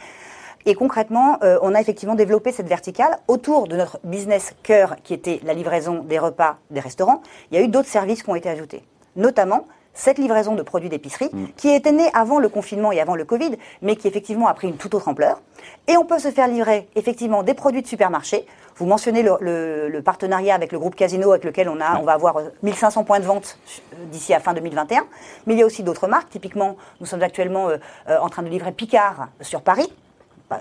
Et 0.67 0.75
concrètement, 0.75 1.39
euh, 1.43 1.59
on 1.63 1.75
a 1.75 1.81
effectivement 1.81 2.15
développé 2.15 2.53
cette 2.53 2.69
verticale 2.69 3.19
autour 3.29 3.69
de 3.69 3.77
notre 3.77 3.99
business 4.05 4.55
cœur 4.63 4.97
qui 5.03 5.15
était 5.15 5.41
la 5.45 5.55
livraison 5.55 6.03
des 6.03 6.19
repas 6.19 6.59
des 6.71 6.81
restaurants. 6.81 7.23
Il 7.51 7.59
y 7.59 7.61
a 7.61 7.65
eu 7.65 7.69
d'autres 7.69 7.89
services 7.89 8.23
qui 8.23 8.31
ont 8.31 8.35
été 8.35 8.49
ajoutés, 8.49 8.83
notamment 9.17 9.67
cette 9.99 10.19
livraison 10.19 10.55
de 10.55 10.63
produits 10.63 10.89
d'épicerie 10.89 11.29
mm. 11.33 11.47
qui 11.57 11.71
était 11.71 11.93
née 11.93 12.09
avant 12.15 12.39
le 12.39 12.49
confinement 12.49 12.93
et 12.93 13.01
avant 13.01 13.17
le 13.17 13.25
Covid, 13.25 13.57
mais 13.83 13.97
qui 13.97 14.09
effectivement 14.09 14.47
a 14.47 14.55
pris 14.55 14.69
une 14.69 14.77
toute 14.77 14.95
autre 14.95 15.09
ampleur. 15.09 15.41
Et 15.89 15.97
on 15.97 16.05
peut 16.05 16.21
se 16.21 16.31
faire 16.31 16.47
livrer 16.49 16.89
effectivement 16.95 17.43
des 17.43 17.55
produits 17.55 17.83
de 17.83 17.87
supermarché. 17.87 18.47
Vous 18.77 18.87
mentionnez 18.87 19.25
le, 19.25 20.01
partenariat 20.05 20.55
avec 20.55 20.71
le 20.71 20.79
groupe 20.79 20.95
Casino 20.95 21.33
avec 21.33 21.45
lequel 21.45 21.69
on, 21.69 21.81
a, 21.81 21.99
on 21.99 22.05
va 22.05 22.13
avoir 22.13 22.37
1500 22.63 23.03
points 23.03 23.19
de 23.19 23.25
vente 23.25 23.59
euh, 23.93 24.05
d'ici 24.07 24.33
à 24.33 24.39
fin 24.39 24.55
2021. 24.55 25.05
Mais 25.47 25.55
il 25.55 25.59
y 25.59 25.63
a 25.63 25.67
aussi 25.67 25.83
d'autres 25.83 26.07
marques. 26.07 26.31
Typiquement, 26.31 26.77
nous 27.01 27.07
sommes 27.07 27.23
actuellement 27.23 27.69
euh, 27.69 27.79
en 28.21 28.29
train 28.29 28.43
de 28.43 28.49
livrer 28.49 28.71
Picard 28.71 29.29
sur 29.41 29.63
Paris 29.63 29.93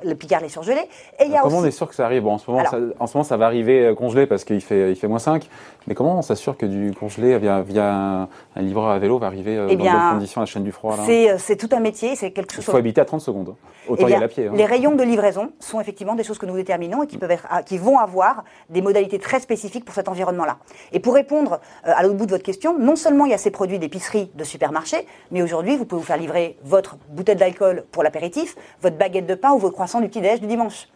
le 0.03 0.15
Picard 0.15 0.43
est 0.43 0.49
surgelé. 0.49 0.81
Et 1.19 1.25
il 1.25 1.31
y 1.31 1.35
a 1.35 1.41
comment 1.41 1.59
on 1.59 1.65
est 1.65 1.71
sûr 1.71 1.87
que 1.87 1.95
ça 1.95 2.05
arrive 2.05 2.27
En 2.27 2.37
ce 2.37 2.49
moment, 2.49 2.65
ça, 2.65 2.77
en 2.99 3.07
ce 3.07 3.17
moment, 3.17 3.23
ça 3.23 3.37
va 3.37 3.45
arriver 3.45 3.85
euh, 3.85 3.95
congelé 3.95 4.25
parce 4.25 4.43
qu'il 4.43 4.61
fait, 4.61 4.91
il 4.91 4.95
fait 4.95 5.07
moins 5.07 5.19
5. 5.19 5.47
Mais 5.87 5.95
comment 5.95 6.17
on 6.17 6.21
s'assure 6.21 6.57
que 6.57 6.65
du 6.65 6.93
congelé 6.93 7.37
via, 7.39 7.61
via 7.61 8.27
un, 8.55 8.61
livreur 8.61 8.89
à 8.89 8.99
vélo 8.99 9.19
va 9.19 9.27
arriver 9.27 9.57
euh, 9.57 9.67
eh 9.69 9.77
dans 9.77 9.85
bonnes 9.85 10.11
conditions 10.13 10.41
à 10.41 10.43
la 10.43 10.45
chaîne 10.45 10.63
du 10.63 10.71
froid 10.71 10.97
euh, 11.07 11.35
C'est 11.37 11.55
tout 11.55 11.69
un 11.71 11.79
métier, 11.79 12.15
c'est 12.15 12.31
quelque 12.31 12.53
chose. 12.53 12.65
Il 12.67 12.71
faut 12.71 12.77
habiter 12.77 13.01
à 13.01 13.05
30 13.05 13.21
secondes. 13.21 13.55
Autant 13.87 14.07
eh 14.07 14.11
y 14.11 14.13
aller 14.15 14.25
à 14.25 14.27
pied. 14.27 14.47
Hein. 14.47 14.53
Les 14.55 14.65
rayons 14.65 14.95
de 14.95 15.03
livraison 15.03 15.51
sont 15.59 15.79
effectivement 15.79 16.15
des 16.15 16.23
choses 16.23 16.37
que 16.37 16.45
nous 16.45 16.55
déterminons 16.55 17.03
et 17.03 17.07
qui, 17.07 17.17
peuvent 17.17 17.31
être, 17.31 17.47
qui 17.65 17.77
vont 17.77 17.99
avoir 17.99 18.43
des 18.69 18.81
modalités 18.81 19.19
très 19.19 19.39
spécifiques 19.39 19.85
pour 19.85 19.95
cet 19.95 20.09
environnement-là. 20.09 20.57
Et 20.91 20.99
pour 20.99 21.13
répondre 21.13 21.61
à 21.83 22.03
l'autre 22.03 22.15
bout 22.15 22.25
de 22.25 22.31
votre 22.31 22.43
question, 22.43 22.77
non 22.77 22.97
seulement 22.97 23.25
il 23.25 23.31
y 23.31 23.35
a 23.35 23.37
ces 23.37 23.51
produits 23.51 23.79
d'épicerie, 23.79 24.29
de 24.35 24.43
supermarché, 24.43 25.07
mais 25.31 25.41
aujourd'hui, 25.41 25.77
vous 25.77 25.85
pouvez 25.85 26.01
vous 26.01 26.07
faire 26.07 26.17
livrer 26.17 26.57
votre 26.63 26.97
bouteille 27.09 27.37
d'alcool 27.37 27.85
pour 27.91 28.03
l'apéritif, 28.03 28.55
votre 28.81 28.97
baguette 28.97 29.25
de 29.25 29.35
pain 29.35 29.51
ou 29.53 29.57
votre 29.57 29.76
croissant 29.77 30.01
du 30.01 30.07
petit-déj 30.07 30.41
du 30.41 30.47
dimanche. 30.47 30.87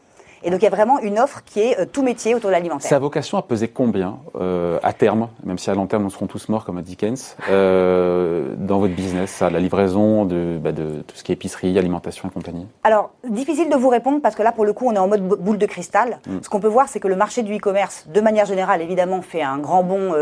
Et 0.43 0.49
donc 0.49 0.61
il 0.61 0.63
y 0.63 0.67
a 0.67 0.71
vraiment 0.71 0.99
une 0.99 1.19
offre 1.19 1.43
qui 1.45 1.59
est 1.59 1.79
euh, 1.79 1.85
tout 1.85 2.01
métier 2.01 2.33
autour 2.33 2.49
de 2.49 2.53
l'alimentaire. 2.53 2.89
Sa 2.89 2.97
vocation 2.97 3.37
à 3.37 3.43
peser 3.43 3.67
combien 3.67 4.17
euh, 4.39 4.79
à 4.81 4.91
terme, 4.91 5.29
même 5.43 5.59
si 5.59 5.69
à 5.69 5.75
long 5.75 5.85
terme 5.85 6.01
nous 6.01 6.09
serons 6.09 6.25
tous 6.25 6.49
morts 6.49 6.65
comme 6.65 6.79
à 6.79 6.81
Dickens, 6.81 7.35
euh, 7.49 8.55
dans 8.57 8.79
votre 8.79 8.95
business, 8.95 9.41
la 9.41 9.59
livraison 9.59 10.25
de, 10.25 10.57
bah, 10.59 10.71
de, 10.71 11.03
tout 11.05 11.15
ce 11.15 11.23
qui 11.23 11.31
est 11.31 11.35
épicerie, 11.35 11.77
alimentation 11.77 12.27
et 12.27 12.31
compagnie? 12.31 12.67
Alors 12.83 13.11
difficile 13.29 13.69
de 13.69 13.75
vous 13.75 13.89
répondre 13.89 14.19
parce 14.19 14.33
que 14.33 14.41
là 14.41 14.51
pour 14.51 14.65
le 14.65 14.73
coup 14.73 14.87
on 14.87 14.93
est 14.95 14.99
en 14.99 15.07
mode 15.07 15.21
boule 15.21 15.59
de 15.59 15.65
cristal. 15.67 16.17
Mm. 16.25 16.37
Ce 16.41 16.49
qu'on 16.49 16.59
peut 16.59 16.67
voir 16.67 16.87
c'est 16.89 16.99
que 16.99 17.07
le 17.07 17.15
marché 17.15 17.43
du 17.43 17.55
e-commerce, 17.55 18.07
de 18.07 18.19
manière 18.19 18.47
générale 18.47 18.81
évidemment, 18.81 19.21
fait 19.21 19.43
un 19.43 19.59
grand 19.59 19.83
bond, 19.83 20.13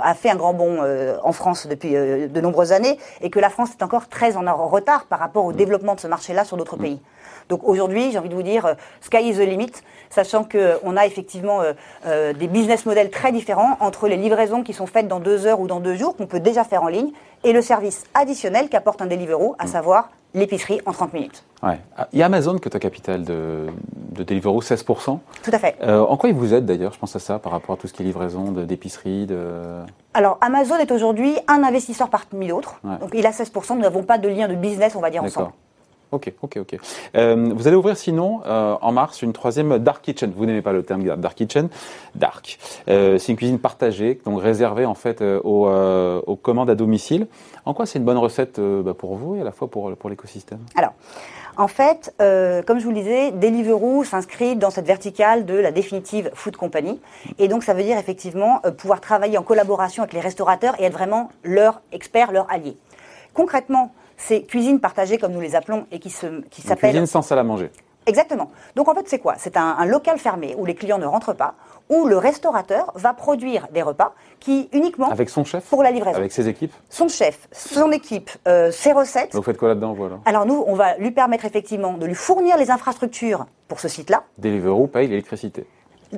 a 0.00 0.14
fait 0.14 0.30
un 0.30 0.36
grand 0.36 0.54
bond 0.54 0.78
en 1.22 1.32
France 1.32 1.66
depuis 1.66 1.90
de 1.90 2.40
nombreuses 2.40 2.70
années 2.70 2.96
et 3.22 3.30
que 3.30 3.40
la 3.40 3.50
France 3.50 3.70
est 3.72 3.82
encore 3.82 4.08
très 4.08 4.36
en 4.36 4.44
retard 4.68 5.06
par 5.06 5.18
rapport 5.18 5.44
au 5.44 5.52
mm. 5.52 5.56
développement 5.56 5.94
de 5.96 6.00
ce 6.00 6.06
marché-là 6.06 6.44
sur 6.44 6.56
d'autres 6.56 6.76
mm. 6.76 6.82
pays. 6.82 7.00
Donc 7.48 7.60
aujourd'hui, 7.64 8.10
j'ai 8.10 8.18
envie 8.18 8.28
de 8.28 8.34
vous 8.34 8.42
dire, 8.42 8.66
euh, 8.66 8.74
sky 9.00 9.28
is 9.28 9.34
the 9.34 9.46
limit, 9.46 9.72
sachant 10.10 10.44
qu'on 10.44 10.58
euh, 10.58 10.96
a 10.96 11.06
effectivement 11.06 11.60
euh, 12.06 12.32
des 12.32 12.48
business 12.48 12.86
models 12.86 13.10
très 13.10 13.32
différents 13.32 13.76
entre 13.80 14.08
les 14.08 14.16
livraisons 14.16 14.62
qui 14.62 14.72
sont 14.72 14.86
faites 14.86 15.08
dans 15.08 15.20
deux 15.20 15.46
heures 15.46 15.60
ou 15.60 15.66
dans 15.66 15.80
deux 15.80 15.94
jours, 15.94 16.16
qu'on 16.16 16.26
peut 16.26 16.40
déjà 16.40 16.64
faire 16.64 16.82
en 16.82 16.88
ligne, 16.88 17.10
et 17.42 17.52
le 17.52 17.62
service 17.62 18.04
additionnel 18.14 18.68
qu'apporte 18.68 19.02
un 19.02 19.06
Deliveroo, 19.06 19.54
à 19.58 19.64
mm. 19.64 19.68
savoir 19.68 20.10
l'épicerie 20.32 20.80
en 20.84 20.92
30 20.92 21.12
minutes. 21.12 21.44
Ouais. 21.62 21.78
Il 22.12 22.18
y 22.18 22.22
a 22.22 22.26
Amazon 22.26 22.58
que 22.58 22.68
tu 22.68 22.76
as 22.76 22.80
capital 22.80 23.24
de, 23.24 23.66
de 24.10 24.24
Deliveroo, 24.24 24.60
16%. 24.60 25.18
Tout 25.44 25.50
à 25.52 25.58
fait. 25.58 25.76
en 25.80 26.16
quoi 26.16 26.28
il 26.28 26.34
vous 26.34 26.52
aide 26.52 26.66
d'ailleurs, 26.66 26.92
je 26.92 26.98
pense 26.98 27.14
à 27.14 27.20
ça, 27.20 27.38
par 27.38 27.52
rapport 27.52 27.76
à 27.76 27.78
tout 27.78 27.86
ce 27.86 27.92
qui 27.92 28.02
est 28.02 28.04
livraison 28.04 28.50
d'épicerie 28.50 29.26
de... 29.26 29.80
Alors, 30.12 30.38
Amazon 30.40 30.76
est 30.78 30.90
aujourd'hui 30.90 31.36
un 31.46 31.62
investisseur 31.62 32.08
parmi 32.08 32.48
d'autres. 32.48 32.80
Donc, 33.00 33.10
il 33.14 33.24
a 33.26 33.30
16%. 33.30 33.76
Nous 33.76 33.82
n'avons 33.82 34.02
pas 34.02 34.18
de 34.18 34.28
lien 34.28 34.48
de 34.48 34.56
business, 34.56 34.96
on 34.96 35.00
va 35.00 35.10
dire, 35.10 35.22
ensemble. 35.22 35.52
Ok, 36.14 36.32
ok, 36.42 36.58
ok. 36.60 36.78
Euh, 37.16 37.50
vous 37.52 37.66
allez 37.66 37.76
ouvrir 37.76 37.96
sinon 37.96 38.40
euh, 38.46 38.76
en 38.80 38.92
mars 38.92 39.20
une 39.22 39.32
troisième 39.32 39.78
dark 39.78 40.00
kitchen. 40.00 40.32
Vous 40.36 40.46
n'aimez 40.46 40.62
pas 40.62 40.72
le 40.72 40.84
terme 40.84 41.02
dark 41.02 41.34
kitchen 41.34 41.68
Dark. 42.14 42.56
Euh, 42.88 43.18
c'est 43.18 43.32
une 43.32 43.36
cuisine 43.36 43.58
partagée, 43.58 44.20
donc 44.24 44.40
réservée 44.40 44.86
en 44.86 44.94
fait 44.94 45.22
aux, 45.22 45.66
aux, 45.68 46.36
commandes 46.36 46.70
à 46.70 46.76
domicile. 46.76 47.26
En 47.64 47.74
quoi 47.74 47.84
c'est 47.84 47.98
une 47.98 48.04
bonne 48.04 48.18
recette 48.18 48.60
bah, 48.60 48.94
pour 48.94 49.16
vous 49.16 49.34
et 49.34 49.40
à 49.40 49.44
la 49.44 49.50
fois 49.50 49.68
pour, 49.68 49.92
pour 49.96 50.08
l'écosystème? 50.08 50.60
Alors. 50.76 50.92
En 51.56 51.68
fait, 51.68 52.12
comme 52.18 52.80
je 52.80 52.84
vous 52.84 52.90
le 52.90 52.96
disais, 52.96 53.30
Deliveroo 53.30 54.02
s'inscrit 54.02 54.56
dans 54.56 54.70
cette 54.70 54.86
verticale 54.86 55.46
de 55.46 55.54
la 55.54 55.70
définitive 55.70 56.32
food 56.34 56.56
company. 56.56 57.00
Et 57.38 57.46
donc, 57.46 57.62
ça 57.62 57.74
veut 57.74 57.84
dire 57.84 57.96
effectivement 57.96 58.60
pouvoir 58.76 59.00
travailler 59.00 59.38
en 59.38 59.44
collaboration 59.44 60.02
avec 60.02 60.14
les 60.14 60.20
restaurateurs 60.20 60.74
et 60.80 60.84
être 60.86 60.94
vraiment 60.94 61.28
leur 61.44 61.80
expert, 61.92 62.32
leur 62.32 62.50
allié. 62.50 62.76
Concrètement, 63.34 63.92
c'est 64.16 64.42
cuisine 64.42 64.80
partagée, 64.80 65.18
comme 65.18 65.32
nous 65.32 65.40
les 65.40 65.54
appelons, 65.54 65.86
et 65.90 65.98
qui 65.98 66.10
s'appelle. 66.10 66.42
Qui 66.50 66.76
cuisine 66.76 67.06
sans 67.06 67.22
salle 67.22 67.38
à 67.38 67.44
manger. 67.44 67.70
Exactement. 68.06 68.50
Donc 68.76 68.88
en 68.88 68.94
fait, 68.94 69.08
c'est 69.08 69.18
quoi? 69.18 69.34
C'est 69.38 69.56
un, 69.56 69.84
local 69.86 70.18
fermé 70.18 70.54
où 70.58 70.66
les 70.66 70.74
clients 70.74 70.98
ne 70.98 71.06
rentrent 71.06 71.32
pas, 71.32 71.54
où 71.88 72.06
le 72.06 72.18
restaurateur 72.18 72.92
va 72.94 73.14
produire 73.14 73.68
des 73.72 73.82
repas 73.82 74.14
qui 74.40 74.68
uniquement 74.72 75.10
avec 75.10 75.30
son 75.30 75.44
chef? 75.44 75.64
pour 75.64 75.82
la 75.82 75.90
livraison. 75.90 76.18
Avec 76.18 76.32
ses 76.32 76.48
équipes? 76.48 76.72
Son 76.88 77.08
chef, 77.08 77.48
son 77.52 77.92
équipe, 77.92 78.30
euh, 78.48 78.70
ses 78.70 78.92
recettes. 78.92 79.34
Vous 79.34 79.42
faites 79.42 79.58
quoi 79.58 79.68
là-dedans, 79.68 79.94
voilà 79.94 80.18
Alors 80.24 80.46
nous, 80.46 80.64
on 80.66 80.74
va 80.74 80.96
lui 80.98 81.10
permettre 81.10 81.44
effectivement 81.44 81.94
de 81.94 82.06
lui 82.06 82.14
fournir 82.14 82.56
les 82.56 82.70
infrastructures 82.70 83.46
pour 83.68 83.80
ce 83.80 83.88
site-là. 83.88 84.24
Deliveroo 84.38 84.86
paye 84.86 85.08
l'électricité 85.08 85.66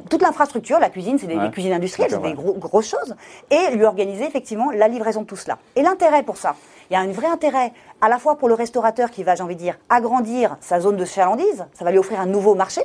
toute 0.09 0.23
l'infrastructure, 0.23 0.79
la 0.79 0.91
cuisine, 0.91 1.19
c'est 1.19 1.27
des, 1.27 1.39
cuisines 1.51 1.73
industrielles, 1.73 2.11
c'est 2.11 2.23
des 2.23 2.35
gros, 2.35 2.55
grosses 2.55 2.89
choses, 2.89 3.17
et 3.51 3.75
lui 3.75 3.85
organiser 3.85 4.25
effectivement 4.25 4.71
la 4.71 4.89
livraison 4.89 5.23
de 5.23 5.27
tout 5.27 5.37
cela. 5.37 5.59
Et 5.75 5.83
l'intérêt 5.83 6.23
pour 6.23 6.37
ça, 6.37 6.57
il 6.91 6.95
y 6.95 6.97
a 6.97 7.01
un 7.01 7.11
vrai 7.11 7.27
intérêt 7.27 7.73
à 8.01 8.09
la 8.09 8.19
fois 8.19 8.37
pour 8.37 8.49
le 8.49 8.55
restaurateur 8.55 9.11
qui 9.11 9.25
va, 9.25 9.35
j'ai 9.35 9.43
envie 9.43 9.57
de 9.57 9.61
dire, 9.61 9.79
agrandir 9.89 10.57
sa 10.61 10.81
zone 10.81 10.97
de 10.97 11.05
chalandise, 11.05 11.67
ça 11.75 11.85
va 11.85 11.91
lui 11.91 11.99
offrir 11.99 12.21
un 12.21 12.27
nouveau 12.27 12.55
marché, 12.55 12.83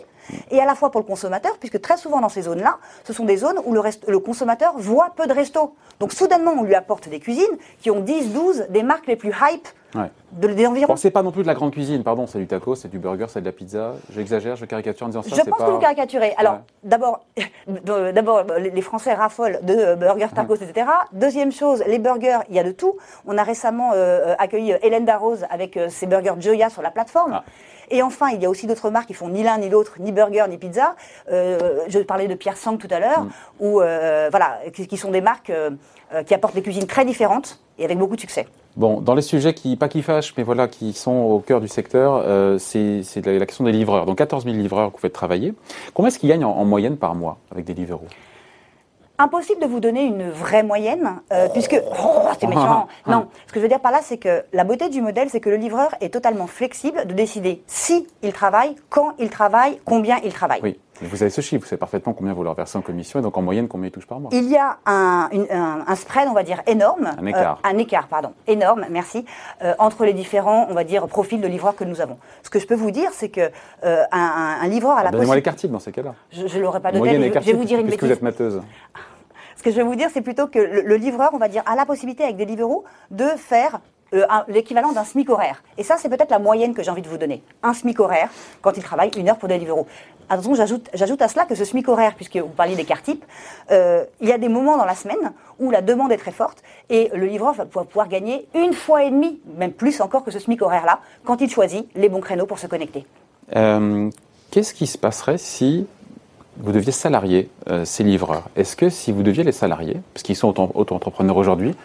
et 0.49 0.59
à 0.59 0.65
la 0.65 0.75
fois 0.75 0.91
pour 0.91 1.01
le 1.01 1.05
consommateur, 1.05 1.57
puisque 1.59 1.81
très 1.81 1.97
souvent 1.97 2.21
dans 2.21 2.29
ces 2.29 2.43
zones-là, 2.43 2.77
ce 3.03 3.13
sont 3.13 3.25
des 3.25 3.37
zones 3.37 3.59
où 3.65 3.73
le, 3.73 3.81
le, 4.07 4.19
consommateur 4.19 4.73
voit 4.77 5.13
peu 5.15 5.27
de 5.27 5.33
restos. 5.33 5.73
Donc 5.99 6.13
soudainement, 6.13 6.53
on 6.57 6.63
lui 6.63 6.75
apporte 6.75 7.09
des 7.09 7.19
cuisines 7.19 7.57
qui 7.79 7.91
ont 7.91 7.99
10, 7.99 8.29
12 8.31 8.65
des 8.69 8.83
marques 8.83 9.07
les 9.07 9.15
plus 9.15 9.33
hype 9.41 9.67
de, 10.31 10.47
des 10.47 10.65
environs. 10.65 10.95
c'est 10.95 11.11
pas 11.11 11.23
non 11.23 11.31
plus 11.31 11.41
de 11.41 11.47
la 11.47 11.53
grande 11.53 11.71
cuisine, 11.71 12.03
pardon, 12.03 12.25
c'est 12.27 12.39
du 12.39 12.47
taco, 12.47 12.75
c'est 12.75 12.87
du 12.87 12.99
burger, 12.99 13.25
c'est 13.27 13.41
de 13.41 13.45
la 13.45 13.51
pizza. 13.51 13.93
J'exagère, 14.13 14.55
je 14.55 14.65
caricature 14.65 15.05
en 15.05 15.09
disant 15.09 15.21
ça. 15.21 15.35
Je 15.35 15.49
pense 15.49 15.59
que 15.59 15.71
vous 15.71 15.79
caricaturez. 15.79 16.33
Alors, 16.37 16.59
d'abord, 16.83 17.25
d'abord, 17.67 18.43
les 18.57 18.81
Français 18.81 19.13
raffolent 19.13 19.59
de 19.63 19.95
burgers, 19.95 20.29
tacos, 20.33 20.55
etc. 20.55 20.87
Deuxième 21.11 21.51
chose, 21.51 21.83
les 21.85 21.99
burgers, 21.99 22.39
il 22.49 22.55
y 22.55 22.59
a 22.59 22.63
de 22.63 22.71
tout. 22.71 22.97
On 23.25 23.37
a 23.37 23.43
récemment 23.43 23.91
euh, 23.93 24.35
accueilli 24.39 24.73
Hélène 24.81 25.05
Darroze 25.05 25.45
avec 25.49 25.77
euh, 25.77 25.89
ses 25.89 26.07
burgers 26.07 26.35
Joya 26.39 26.69
sur 26.69 26.81
la 26.81 26.91
plateforme. 26.91 27.33
Ah. 27.33 27.43
Et 27.89 28.01
enfin, 28.01 28.29
il 28.29 28.41
y 28.41 28.45
a 28.45 28.49
aussi 28.49 28.67
d'autres 28.67 28.89
marques 28.89 29.07
qui 29.07 29.13
font 29.13 29.27
ni 29.27 29.43
l'un 29.43 29.57
ni 29.57 29.69
l'autre, 29.69 29.95
ni 29.99 30.13
burger 30.13 30.45
ni 30.49 30.57
pizza. 30.57 30.95
Euh, 31.29 31.81
je 31.87 31.99
parlais 31.99 32.27
de 32.27 32.35
Pierre 32.35 32.55
Sang 32.55 32.77
tout 32.77 32.87
à 32.89 32.99
l'heure, 32.99 33.23
mm. 33.23 33.31
ou 33.59 33.71
voilà, 33.79 34.59
qui, 34.73 34.95
sont 34.95 35.11
des 35.11 35.19
marques 35.19 35.51
qui 36.25 36.33
apportent 36.33 36.55
des 36.55 36.61
cuisines 36.61 36.87
très 36.87 37.03
différentes 37.03 37.59
et 37.77 37.83
avec 37.83 37.97
beaucoup 37.97 38.15
de 38.15 38.21
succès. 38.21 38.47
Bon, 38.77 39.01
dans 39.01 39.15
les 39.15 39.21
sujets 39.21 39.53
qui, 39.53 39.75
pas 39.75 39.89
qui 39.89 40.01
fâchent, 40.01 40.33
mais 40.37 40.43
voilà, 40.43 40.67
qui 40.67 40.93
sont 40.93 41.11
au 41.11 41.39
cœur 41.39 41.59
du 41.59 41.67
secteur, 41.67 42.23
euh, 42.25 42.57
c'est 42.57 43.03
la, 43.25 43.45
question 43.45 43.65
des 43.65 43.71
livreurs. 43.71 44.05
Donc 44.05 44.17
14 44.17 44.45
000 44.45 44.55
livreurs 44.55 44.89
que 44.89 44.93
vous 44.93 45.01
faites 45.01 45.13
travailler. 45.13 45.53
Combien 45.93 46.07
est-ce 46.07 46.19
qu'ils 46.19 46.29
gagnent 46.29 46.45
en, 46.45 46.63
moyenne 46.63 46.97
par 46.97 47.13
mois 47.13 47.37
avec 47.51 47.65
des 47.65 47.73
livreurs 47.73 48.01
Impossible 49.17 49.61
de 49.61 49.67
vous 49.67 49.79
donner 49.79 50.03
une 50.03 50.31
vraie 50.31 50.63
moyenne, 50.63 51.19
euh, 51.31 51.47
puisque... 51.53 51.79
Oh, 52.03 52.21
c'est 52.39 52.47
méchant 52.47 52.87
Non, 53.05 53.27
ce 53.45 53.53
que 53.53 53.59
je 53.59 53.63
veux 53.63 53.67
dire 53.69 53.79
par 53.79 53.91
là, 53.91 53.99
c'est 54.01 54.17
que 54.17 54.43
la 54.51 54.63
beauté 54.63 54.89
du 54.89 55.01
modèle, 55.01 55.29
c'est 55.29 55.41
que 55.41 55.49
le 55.49 55.57
livreur 55.57 55.93
est 55.99 56.09
totalement 56.09 56.47
flexible 56.47 57.05
de 57.05 57.13
décider 57.13 57.61
si 57.67 58.07
il 58.23 58.33
travaille, 58.33 58.75
quand 58.89 59.13
il 59.19 59.29
travaille, 59.29 59.79
combien 59.85 60.17
il 60.23 60.33
travaille. 60.33 60.61
Oui. 60.63 60.79
Vous 61.01 61.23
avez 61.23 61.29
ce 61.29 61.41
chiffre, 61.41 61.63
vous 61.63 61.67
savez 61.67 61.79
parfaitement 61.79 62.13
combien 62.13 62.33
vous 62.33 62.43
leur 62.43 62.53
versez 62.53 62.77
en 62.77 62.81
commission 62.81 63.19
et 63.19 63.21
donc 63.21 63.37
en 63.37 63.41
moyenne 63.41 63.67
combien 63.67 63.89
ils 63.89 63.91
touchent 63.91 64.07
par 64.07 64.19
mois. 64.19 64.29
Il 64.33 64.49
y 64.49 64.57
a 64.57 64.77
un, 64.85 65.29
un, 65.87 65.95
spread, 65.95 66.27
on 66.29 66.33
va 66.33 66.43
dire, 66.43 66.61
énorme. 66.67 67.11
Un 67.17 67.25
écart. 67.25 67.59
Euh, 67.65 67.69
un 67.69 67.77
écart, 67.77 68.07
pardon. 68.07 68.33
Énorme, 68.47 68.85
merci. 68.89 69.25
Euh, 69.63 69.73
entre 69.79 70.05
les 70.05 70.13
différents, 70.13 70.67
on 70.69 70.73
va 70.73 70.83
dire, 70.83 71.07
profils 71.07 71.41
de 71.41 71.47
livreurs 71.47 71.75
que 71.75 71.83
nous 71.83 72.01
avons. 72.01 72.17
Ce 72.43 72.49
que 72.49 72.59
je 72.59 72.67
peux 72.67 72.75
vous 72.75 72.91
dire, 72.91 73.09
c'est 73.13 73.29
que 73.29 73.51
euh, 73.83 74.03
un, 74.11 74.57
un, 74.61 74.67
livreur 74.67 74.97
a 74.97 75.03
la 75.03 75.11
Donnez-moi 75.11 75.35
les 75.35 75.41
quartiers 75.41 75.69
dans 75.69 75.79
ces 75.79 75.91
cas-là. 75.91 76.15
Je 76.31 76.43
ne 76.43 76.61
l'aurais 76.61 76.79
pas 76.79 76.91
donné. 76.91 77.31
Je, 77.33 77.39
je, 77.39 77.45
vais 77.45 77.53
vous 77.53 77.65
dire 77.65 77.79
une 77.79 77.85
bêtise. 77.85 77.99
que 77.99 78.05
vous 78.05 78.11
êtes 78.11 78.21
mateuse. 78.21 78.61
Ce 79.61 79.63
que 79.63 79.69
je 79.69 79.75
vais 79.75 79.83
vous 79.83 79.95
dire, 79.95 80.09
c'est 80.11 80.21
plutôt 80.21 80.47
que 80.47 80.57
le, 80.57 80.95
livreur, 80.95 81.29
on 81.33 81.37
va 81.37 81.47
dire, 81.47 81.61
a 81.67 81.75
la 81.75 81.85
possibilité 81.85 82.23
avec 82.23 82.35
des 82.35 82.45
Deliveroo 82.45 82.83
de 83.11 83.25
faire 83.37 83.79
euh, 84.15 84.25
l'équivalent 84.47 84.91
d'un 84.91 85.03
SMIC 85.03 85.29
horaire. 85.29 85.61
Et 85.77 85.83
ça, 85.83 85.97
c'est 85.97 86.09
peut-être 86.09 86.31
la 86.31 86.39
moyenne 86.39 86.73
que 86.73 86.81
j'ai 86.81 86.89
envie 86.89 87.03
de 87.03 87.07
vous 87.07 87.19
donner. 87.19 87.43
Un 87.61 87.75
SMIC 87.75 87.99
horaire 87.99 88.29
quand 88.63 88.75
il 88.75 88.81
travaille 88.81 89.11
une 89.15 89.29
heure 89.29 89.37
pour 89.37 89.47
Deliveroo. 89.47 89.85
Attention, 90.31 90.55
j'ajoute 90.55 91.21
à 91.21 91.27
cela 91.27 91.43
que 91.43 91.55
ce 91.55 91.65
SMIC 91.65 91.89
horaire, 91.89 92.15
puisque 92.15 92.37
vous 92.37 92.47
parliez 92.47 92.77
des 92.77 92.85
cartes 92.85 93.03
types, 93.03 93.25
euh, 93.69 94.05
il 94.21 94.29
y 94.29 94.31
a 94.31 94.37
des 94.37 94.47
moments 94.47 94.77
dans 94.77 94.85
la 94.85 94.95
semaine 94.95 95.33
où 95.59 95.71
la 95.71 95.81
demande 95.81 96.09
est 96.13 96.17
très 96.17 96.31
forte 96.31 96.63
et 96.89 97.11
le 97.13 97.25
livreur 97.25 97.53
va 97.53 97.65
pouvoir 97.65 98.07
gagner 98.07 98.47
une 98.55 98.71
fois 98.71 99.03
et 99.03 99.11
demie, 99.11 99.41
même 99.57 99.73
plus 99.73 99.99
encore 99.99 100.23
que 100.23 100.31
ce 100.31 100.39
SMIC 100.39 100.61
horaire-là, 100.61 101.01
quand 101.25 101.41
il 101.41 101.49
choisit 101.49 101.85
les 101.95 102.07
bons 102.07 102.21
créneaux 102.21 102.45
pour 102.45 102.59
se 102.59 102.67
connecter. 102.67 103.05
Euh, 103.57 104.09
qu'est-ce 104.51 104.73
qui 104.73 104.87
se 104.87 104.97
passerait 104.97 105.37
si 105.37 105.85
vous 106.55 106.71
deviez 106.71 106.93
salarier 106.93 107.49
ces 107.83 108.05
livreurs? 108.05 108.47
Est-ce 108.55 108.77
que 108.77 108.89
si 108.89 109.11
vous 109.11 109.23
deviez 109.23 109.43
les 109.43 109.51
salarier, 109.51 109.97
parce 110.13 110.23
qu'ils 110.23 110.37
sont 110.37 110.57
auto-entrepreneurs 110.77 111.35
aujourd'hui, 111.35 111.75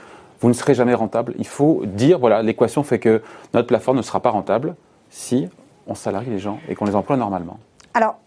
vous 0.40 0.46
ne 0.46 0.54
serez 0.54 0.74
jamais 0.74 0.94
rentable? 0.94 1.35
Il 1.38 1.48
faut 1.48 1.82
dire, 1.85 2.20
voilà, 2.20 2.42
l'équation 2.42 2.85
fait 2.85 3.00
que 3.00 3.22
notre 3.54 3.66
plateforme 3.66 3.96
ne 3.96 4.02
sera 4.02 4.20
pas 4.20 4.30
rentable 4.30 4.76
si 5.11 5.48
on 5.88 5.96
salarie 5.96 6.30
les 6.30 6.38
gens 6.38 6.61
et 6.68 6.76
qu'on 6.76 6.85
les 6.85 6.94
emploie 6.94 7.16
normalement. 7.16 7.59
Alors, 7.94 8.18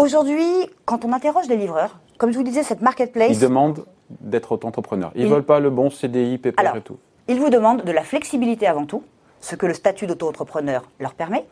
aujourd'hui, 0.00 0.50
quand 0.84 1.04
on 1.04 1.12
interroge 1.12 1.46
des 1.46 1.56
livreurs, 1.56 1.98
comme 2.18 2.32
je 2.32 2.38
vous 2.38 2.44
disais, 2.44 2.62
cette 2.62 2.82
marketplace... 2.82 3.30
Ils 3.30 3.40
demandent 3.40 3.84
d'être 4.08 4.52
auto-entrepreneurs. 4.52 5.12
Ils 5.14 5.24
ne 5.24 5.30
veulent 5.30 5.44
pas 5.44 5.60
le 5.60 5.70
bon 5.70 5.90
CDI, 5.90 6.38
PPR 6.38 6.76
et 6.76 6.80
tout. 6.80 6.98
Ils 7.28 7.38
vous 7.38 7.50
demandent 7.50 7.84
de 7.84 7.92
la 7.92 8.02
flexibilité 8.02 8.66
avant 8.66 8.86
tout 8.86 9.04
ce 9.40 9.56
que 9.56 9.66
le 9.66 9.74
statut 9.74 10.06
d'auto-entrepreneur 10.06 10.88
leur 10.98 11.14
permet. 11.14 11.46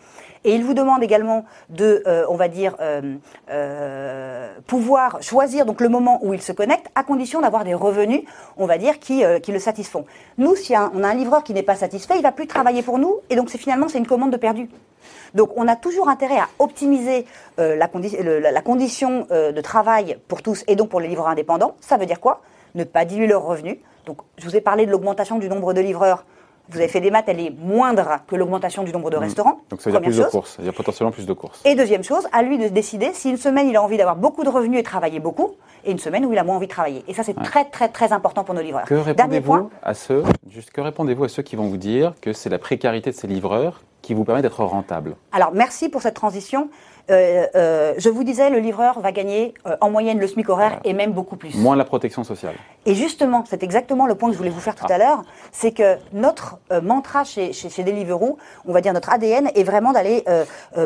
Et 0.45 0.55
il 0.55 0.65
vous 0.65 0.75
demande 0.75 1.03
également 1.03 1.45
de, 1.69 2.03
euh, 2.07 2.25
on 2.29 2.37
va 2.37 2.49
dire, 2.49 2.77
euh, 2.81 3.17
euh, 3.51 4.55
pouvoir 4.67 5.23
choisir 5.23 5.67
donc 5.67 5.81
le 5.81 5.89
moment 5.89 6.21
où 6.23 6.33
il 6.33 6.43
se 6.43 6.53
connecte, 6.53 6.87
à 6.95 7.03
condition 7.03 7.41
d'avoir 7.41 7.65
des 7.65 7.75
revenus, 7.75 8.23
on 8.57 8.67
va 8.67 8.79
dire, 8.79 8.99
qui, 8.99 9.23
qui 9.43 9.53
le 9.53 9.59
satisfont. 9.59 10.05
Nous, 10.37 10.55
si 10.55 10.75
on 10.77 11.03
a 11.03 11.09
un 11.09 11.15
livreur 11.15 11.43
qui 11.43 11.55
n'est 11.55 11.63
pas 11.63 11.75
satisfait, 11.75 12.15
il 12.17 12.23
va 12.23 12.33
plus 12.33 12.47
travailler 12.47 12.83
pour 12.83 12.99
nous, 12.99 13.17
et 13.31 13.37
donc 13.37 13.51
c'est 13.51 13.59
finalement 13.59 13.89
c'est 13.89 13.99
une 13.99 14.07
commande 14.07 14.31
de 14.31 14.37
perdu. 14.37 14.69
Donc 15.35 15.51
on 15.57 15.67
a 15.69 15.77
toujours 15.77 16.09
intérêt 16.09 16.39
à 16.39 16.49
optimiser 16.59 17.27
la, 17.57 17.77
la, 17.77 18.63
condition 18.63 19.27
de 19.31 19.61
travail 19.61 20.19
pour 20.29 20.43
tous, 20.43 20.65
et 20.69 20.77
donc 20.77 20.89
pour 20.89 21.01
les 21.01 21.09
livreurs 21.09 21.29
indépendants. 21.29 21.75
Ça 21.81 21.97
veut 21.97 22.07
dire 22.07 22.21
quoi? 22.21 22.43
Ne 22.75 22.85
pas 22.85 23.05
diluer 23.05 23.27
leurs 23.27 23.45
revenus. 23.45 23.79
Donc 24.07 24.19
je 24.39 24.45
vous 24.45 24.57
ai 24.57 24.61
parlé 24.61 24.87
de 24.87 24.91
l'augmentation 24.91 25.39
du 25.39 25.49
nombre 25.49 25.75
de 25.75 25.81
livreurs 25.81 26.25
vous 26.71 26.79
avez 26.79 26.89
fait 26.89 27.01
des 27.01 27.11
maths, 27.11 27.25
elle 27.29 27.41
est 27.41 27.53
moindre 27.59 28.19
que 28.27 28.37
l'augmentation 28.37 28.83
du 28.83 28.93
nombre 28.93 29.11
de 29.11 29.17
mmh. 29.17 29.21
restaurants. 29.21 29.61
Donc 29.71 29.81
ça 29.81 29.91
veut 29.91 29.99
dire 29.99 30.09
plus 30.09 30.19
de 30.19 30.25
courses, 30.25 30.51
ça 30.53 30.59
veut 30.59 30.65
dire 30.65 30.75
potentiellement 30.75 31.11
plus 31.11 31.27
de 31.27 31.33
courses. 31.33 31.61
Et 31.65 31.75
deuxième 31.75 32.05
chose, 32.05 32.27
à 32.33 32.43
lui 32.43 32.59
de 32.59 32.69
décider 32.69 33.11
si 33.15 33.31
une 33.31 33.37
semaine 33.37 33.69
il 33.69 33.77
a 33.77 33.83
envie 33.83 33.97
d'avoir 33.97 34.17
beaucoup 34.17 34.45
de 34.45 34.49
revenus 34.49 34.81
et 34.81 34.83
travailler 34.83 35.21
beaucoup, 35.21 35.57
et 35.85 35.91
une 35.91 35.99
semaine 35.99 36.25
où 36.27 36.33
il 36.33 36.39
a 36.39 36.45
moins 36.45 36.57
envie 36.57 36.67
de 36.67 36.73
travailler. 36.73 37.05
Et 37.09 37.15
ça 37.15 37.23
c'est 37.23 37.35
très 37.35 37.65
très 37.65 37.89
très 37.89 38.13
important 38.13 38.45
pour 38.45 38.55
nos 38.55 38.63
livreurs. 38.63 38.85
Que 38.85 38.95
répondez-vous 38.95 39.71
à 39.83 39.95
ceux, 39.95 40.23
juste 40.51 40.71
que 40.71 40.81
répondez-vous 40.81 41.25
à 41.25 41.29
ceux 41.29 41.43
qui 41.43 41.57
vont 41.57 41.69
vous 41.69 41.77
dire 41.77 42.15
que 42.21 42.33
c'est 42.33 42.51
la 42.51 42.59
précarité 42.59 43.11
de 43.11 43.17
ces 43.17 43.27
livreurs 43.27 43.83
qui 44.03 44.15
vous 44.15 44.25
permet 44.25 44.43
d'être 44.43 44.65
rentable 44.65 45.17
Alors 45.33 45.53
merci 45.53 45.89
pour 45.89 46.03
cette 46.03 46.15
transition. 46.15 46.71
Euh, 47.11 47.47
euh, 47.55 47.95
je 47.97 48.11
vous 48.11 48.23
disais, 48.23 48.51
le 48.51 48.59
livreur 48.59 49.01
va 49.01 49.13
gagner 49.13 49.55
euh, 49.67 49.77
en 49.81 49.91
moyenne 49.91 50.19
le 50.19 50.27
SMIC 50.27 50.49
horaire 50.51 50.81
et 50.85 50.93
même 50.93 51.13
beaucoup 51.13 51.37
plus. 51.37 51.57
Moins 51.57 51.77
la 51.77 51.85
protection 51.85 52.23
sociale. 52.23 52.55
Et 52.85 52.95
justement, 52.95 53.45
c'est 53.49 53.63
exactement 53.63 54.07
le 54.07 54.15
point 54.15 54.29
que 54.29 54.35
je 54.35 54.39
voulais 54.39 54.51
vous 54.51 54.61
faire 54.61 54.75
tout 54.75 54.85
ah. 54.89 54.95
à 54.95 54.99
l'heure, 54.99 55.23
c'est 55.51 55.73
que 55.73 55.97
notre 56.13 56.59
mantra 56.83 57.25
chez, 57.25 57.53
chez, 57.53 57.71
chez, 57.71 57.83
Deliveroo, 57.83 58.37
on 58.67 58.73
va 58.73 58.81
dire 58.81 58.93
notre 58.93 59.11
ADN, 59.11 59.51
est 59.55 59.63
vraiment 59.63 59.93
d'aller 59.93 60.25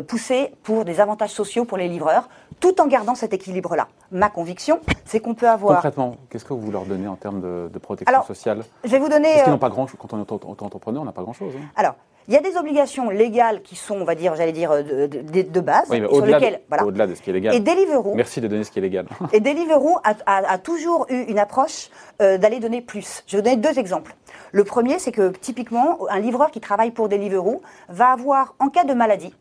pousser 0.09 0.55
pour 0.63 0.85
des 0.85 1.01
avantages 1.01 1.31
sociaux 1.31 1.65
pour 1.65 1.79
les 1.79 1.89
livreurs, 1.89 2.29
tout 2.61 2.81
en 2.81 2.87
gardant 2.87 3.15
cet 3.15 3.33
équilibre-là. 3.33 3.89
Ma 4.11 4.31
conviction, 4.31 4.81
c'est 5.05 5.21
qu'on 5.21 5.35
peut 5.35 5.49
avoir... 5.49 5.75
Concrètement, 5.77 6.17
qu'est-ce 6.31 6.45
que 6.45 6.55
vous 6.55 6.71
leur 6.71 6.85
donnez 6.85 7.09
en 7.09 7.17
termes 7.17 7.41
de, 7.41 7.79
protection 7.79 8.23
sociale? 8.23 8.65
Je 8.85 8.91
vais 8.91 8.99
vous 8.99 9.09
donner... 9.09 9.31
Parce 9.31 9.43
qu'ils 9.45 9.53
n'ont 9.53 9.59
pas 9.59 9.69
grand-chose, 9.69 9.99
quand 10.01 10.13
on 10.13 10.21
est 10.21 10.33
auto-entrepreneur, 10.33 11.03
on 11.03 11.05
n'a 11.05 11.13
pas 11.13 11.23
grand-chose. 11.23 11.55
Hein. 11.57 11.67
Alors, 11.77 11.95
il 12.29 12.35
y 12.35 12.37
a 12.37 12.41
des 12.41 12.57
obligations 12.57 13.11
légales 13.11 13.63
qui 13.63 13.77
sont, 13.77 13.97
on 13.97 14.05
va 14.05 14.15
dire, 14.15 14.35
j'allais 14.37 14.53
dire, 14.53 14.71
de, 14.71 15.07
de, 15.07 15.61
base, 15.61 15.87
oui, 15.91 15.99
sur 15.99 16.25
lesquelles, 16.25 16.61
voilà. 16.69 16.85
au-delà 16.85 17.07
de 17.07 17.15
ce 17.15 17.23
qui 17.23 17.31
est 17.31 17.33
légal. 17.33 17.55
Et 17.55 17.61
Deliveroo. 17.61 18.15
Merci 18.15 18.41
de 18.41 18.49
donner 18.49 18.65
ce 18.65 18.71
qui 18.71 18.79
est 18.79 18.83
légal. 18.83 19.07
et 19.33 19.41
Deliveroo 19.41 19.99
a, 20.05 20.15
a, 20.27 20.53
a, 20.53 20.59
toujours 20.59 21.07
eu 21.09 21.23
une 21.23 21.39
approche 21.39 21.91
euh, 22.21 22.39
d'aller 22.39 22.61
donner 22.61 22.81
plus. 22.81 23.25
Je 23.27 23.37
vais 23.37 23.43
vous 23.43 23.49
donner 23.49 23.57
deux 23.57 23.79
exemples. 23.79 24.15
Le 24.53 24.65
premier, 24.65 24.99
c'est 24.99 25.13
que 25.13 25.31
typiquement, 25.31 25.99
un 26.11 26.21
livreur 26.21 26.51
qui 26.51 26.61
travaille 26.61 26.91
pour 26.91 27.09
Deliveroo 27.09 27.63
va 27.89 28.13
avoir, 28.13 28.55
en 28.59 28.69
cas 28.69 28.85
de 28.85 28.95
maladie, 28.95 29.35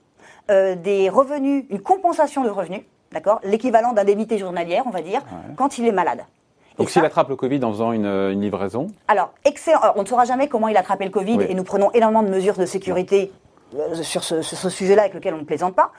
euh, 0.50 0.76
des 0.76 1.10
revenus, 1.10 1.66
une 1.70 1.82
compensation 1.82 2.44
de 2.44 2.50
revenus, 2.50 2.82
d'accord, 3.12 3.40
l'équivalent 3.44 3.94
d'indemnité 3.94 4.38
journalière, 4.38 4.84
on 4.88 4.92
va 4.92 5.02
dire, 5.02 5.22
quand 5.56 5.78
il 5.78 5.88
est 5.88 5.92
malade. 5.92 6.24
Donc 6.78 6.90
s'il 6.90 7.04
attrape 7.04 7.30
le 7.30 7.36
Covid 7.36 7.64
en 7.64 7.72
faisant 7.72 7.92
une, 7.92 8.30
livraison 8.40 8.88
Alors, 9.08 9.34
excellent. 9.46 9.80
on 9.96 10.02
ne 10.02 10.08
saura 10.08 10.26
jamais 10.26 10.48
comment 10.48 10.68
il 10.68 10.78
a 10.78 10.80
attrapé 10.80 11.06
le 11.06 11.12
Covid 11.12 11.40
et 11.48 11.54
nous 11.54 11.64
prenons 11.64 11.92
énormément 11.92 12.24
de 12.24 12.30
mesures 12.30 12.58
de 12.58 12.66
sécurité 12.66 13.32
euh, 13.76 13.96
sur 13.96 14.24
ce, 14.24 14.42
ce 14.42 14.70
sujet-là 14.70 15.04
avec 15.04 15.14
lequel 15.14 15.34
on 15.34 15.40
ne 15.40 15.44
plaisante 15.44 15.76
pas. 15.76 15.92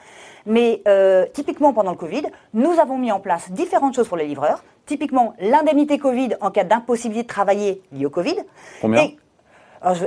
Mais 0.47 0.83
euh, 0.89 1.27
typiquement 1.33 1.73
pendant 1.73 1.93
le 1.93 1.97
Covid, 1.97 2.25
nous 2.55 2.79
avons 2.81 2.99
mis 2.99 3.13
en 3.13 3.21
place 3.21 3.51
différentes 3.51 3.95
choses 3.95 4.09
pour 4.09 4.17
les 4.17 4.27
livreurs. 4.27 4.63
Typiquement 4.87 5.35
l'indemnité 5.41 5.99
Covid 5.99 6.31
en 6.41 6.51
cas 6.51 6.65
d'impossibilité 6.65 7.23
de 7.23 7.29
travailler 7.29 7.83
liée 7.93 8.07
au 8.07 8.11
Covid. 8.11 8.37
Combien 8.81 9.09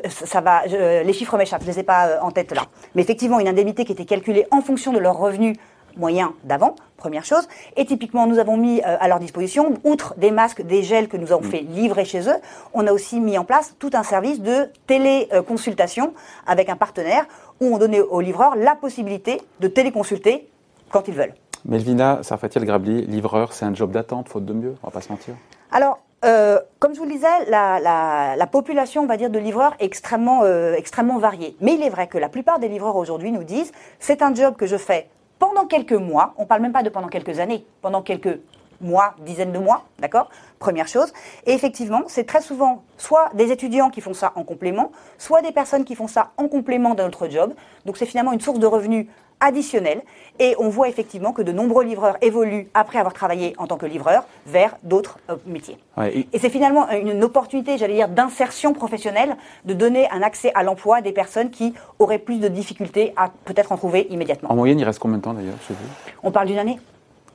ça 0.08 0.39
va, 0.39 0.65
les 0.65 1.12
chiffres 1.12 1.38
m'échappent, 1.38 1.63
je 1.63 1.67
ne 1.67 1.73
les 1.73 1.80
ai 1.80 1.84
pas 1.84 2.21
en 2.21 2.32
tête 2.32 2.54
là. 2.54 2.62
Mais 2.95 3.01
effectivement, 3.01 3.41
une 3.41 3.47
indemnité 3.49 3.84
qui 3.84 3.91
était 3.91 4.06
calculée 4.06 4.47
en 4.51 4.62
fonction 4.62 4.93
de 4.93 4.99
leurs 4.99 5.17
revenus 5.17 5.58
moyens 5.97 6.29
d'avant, 6.43 6.75
première 6.97 7.25
chose. 7.25 7.47
Et 7.75 7.86
typiquement, 7.86 8.27
nous 8.27 8.39
avons 8.39 8.58
mis 8.58 8.81
à 8.81 9.08
leur 9.08 9.19
disposition, 9.19 9.73
outre 9.84 10.15
des 10.17 10.31
masques, 10.31 10.62
des 10.62 10.84
gels 10.84 11.08
que 11.08 11.17
nous 11.17 11.31
avons 11.31 11.45
mm. 11.45 11.51
fait 11.51 11.62
livrer 11.62 12.05
chez 12.05 12.29
eux, 12.29 12.36
on 12.73 12.86
a 12.88 12.91
aussi 12.91 13.19
mis 13.19 13.38
en 13.38 13.45
place 13.45 13.75
tout 13.79 13.91
un 13.93 14.03
service 14.03 14.41
de 14.41 14.69
téléconsultation 14.88 16.13
avec 16.47 16.69
un 16.69 16.75
partenaire 16.75 17.25
où 17.62 17.73
on 17.73 17.77
donnait 17.77 18.01
aux 18.01 18.21
livreurs 18.21 18.55
la 18.55 18.75
possibilité 18.75 19.41
de 19.60 19.67
téléconsulter 19.67 20.47
quand 20.89 21.08
ils 21.08 21.13
veulent. 21.13 21.34
Melvina 21.65 22.19
Sarfatiel 22.21 22.63
Grabli, 22.63 23.05
livreur, 23.08 23.53
c'est 23.53 23.65
un 23.65 23.73
job 23.73 23.91
d'attente, 23.91 24.29
faute 24.29 24.45
de 24.45 24.53
mieux, 24.53 24.75
on 24.84 24.88
va 24.88 24.91
pas 24.91 25.01
se 25.01 25.10
mentir. 25.10 25.34
Alors, 25.71 25.99
euh, 26.23 26.60
comme 26.79 26.93
je 26.93 26.99
vous 26.99 27.05
le 27.05 27.12
disais, 27.12 27.27
la, 27.49 28.47
population, 28.51 29.01
on 29.01 29.08
va 29.08 29.17
dire, 29.17 29.29
de 29.29 29.39
livreurs 29.39 29.73
est 29.79 29.86
extrêmement, 29.86 30.41
euh, 30.43 30.75
extrêmement 30.75 31.17
variée. 31.17 31.55
Mais 31.62 31.73
il 31.73 31.84
est 31.84 31.89
vrai 31.89 32.08
que 32.08 32.17
la 32.17 32.29
plupart 32.29 32.60
des 32.60 32.67
livreurs 32.67 32.95
aujourd'hui 32.95 33.31
nous 33.31 33.43
disent 33.43 33.71
c'est 33.99 34.21
un 34.21 34.34
job 34.34 34.55
que 34.55 34.67
je 34.67 34.77
fais 34.77 35.10
pendant 35.39 35.65
quelques 35.65 35.93
mois. 35.93 36.34
On 36.38 36.43
ne 36.43 36.48
parle 36.48 36.62
même 36.62 36.74
pas 36.74 36.84
de 36.84 36.89
pendant 36.89 37.08
quelques 37.08 37.39
années, 37.39 37.65
pendant 37.82 38.02
quelques 38.02 38.39
mois, 38.82 39.15
dizaines 39.19 39.52
de 39.52 39.60
mois, 39.60 39.86
d'accord? 40.00 40.30
Première 40.60 40.88
chose. 40.88 41.13
Et 41.45 41.54
effectivement, 41.54 42.04
c'est 42.08 42.26
très 42.26 42.41
souvent 42.41 42.84
soit 42.98 43.30
des 43.34 43.52
étudiants 43.52 43.89
qui 43.89 44.02
font 44.02 44.13
ça 44.13 44.34
en 44.36 44.43
complément, 44.43 44.91
soit 45.17 45.41
des 45.41 45.52
personnes 45.52 45.86
qui 45.86 45.95
font 45.95 46.08
ça 46.08 46.32
en 46.38 46.48
complément 46.48 46.93
d'un 46.93 47.08
autre 47.08 47.28
job. 47.28 47.54
Donc 47.86 47.98
c'est 47.98 48.06
finalement 48.06 48.34
une 48.34 48.41
source 48.41 48.60
de 48.60 48.67
revenus 48.67 49.08
additionnelle. 49.39 50.02
Et 50.39 50.56
on 50.60 50.69
voit 50.69 50.89
effectivement 50.89 51.32
que 51.32 51.41
de 51.41 51.52
nombreux 51.52 51.84
livreurs 51.84 52.17
évoluent, 52.21 52.67
après 52.74 53.00
avoir 53.00 53.13
travaillé 53.13 53.54
en 53.58 53.67
tant 53.67 53.78
que 53.78 53.86
livreur, 53.86 54.26
vers 54.45 54.76
d'autres 54.84 55.19
euh, 55.30 55.38
métiers. 55.45 55.78
et, 56.02 56.28
c'est 56.38 56.50
finalement 56.50 56.89
une, 56.89 57.24
opportunité, 57.24 57.78
j'allais 57.78 57.95
dire, 57.95 58.10
d'insertion 58.10 58.74
professionnelle, 58.74 59.38
de 59.63 59.74
donner 59.74 60.10
un 60.12 60.21
accès 60.21 60.52
à 60.56 60.63
l'emploi 60.63 60.98
à 60.98 61.02
des 61.02 61.13
personnes 61.13 61.50
qui 61.50 61.74
auraient 62.00 62.19
plus 62.19 62.39
de 62.39 62.48
difficultés 62.48 63.13
à 63.15 63.32
peut-être 63.45 63.71
en 63.71 63.78
trouver 63.78 64.08
immédiatement. 64.10 64.52
En 64.52 64.56
moyenne, 64.56 64.80
il 64.80 64.84
reste 64.84 65.00
combien 65.00 65.17
de 65.17 65.24
temps 65.24 65.34
d'ailleurs 65.34 65.56
chez 65.67 65.74
vous? 65.74 66.13
On 66.24 66.32
parle 66.32 66.48
d'une 66.48 66.60
année. 66.60 66.80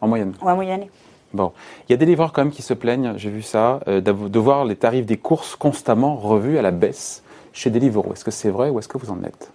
En 0.01 0.09
moyenne 0.09 0.35
En 0.41 0.55
moyenne 0.55 0.75
année. 0.75 0.91
Bon, 1.33 1.53
il 1.89 1.93
y 1.93 1.95
a 1.95 1.97
des 1.97 2.07
livreurs 2.07 2.33
quand 2.33 2.43
même 2.43 2.53
qui 2.53 2.63
se 2.63 2.75
plaignent, 2.75 3.15
j'ai 3.17 3.31
vu 3.31 3.43
ça, 3.43 3.81
euh, 3.87 4.01
de 4.01 4.39
voir 4.39 4.65
les 4.65 4.75
tarifs 4.77 5.07
des 5.07 5.17
courses 5.17 5.55
constamment 5.55 6.17
revus 6.17 6.59
à 6.59 6.63
la 6.63 6.73
baisse 6.73 7.23
chez 7.53 7.71
Deliveroo. 7.71 8.13
Est-ce 8.13 8.25
que 8.25 8.31
c'est 8.31 8.51
vrai 8.51 8.71
ou 8.71 8.79
est-ce 8.79 8.89
que 8.89 8.99
vous 8.99 9.11
en 9.11 9.23
êtes? 9.23 9.51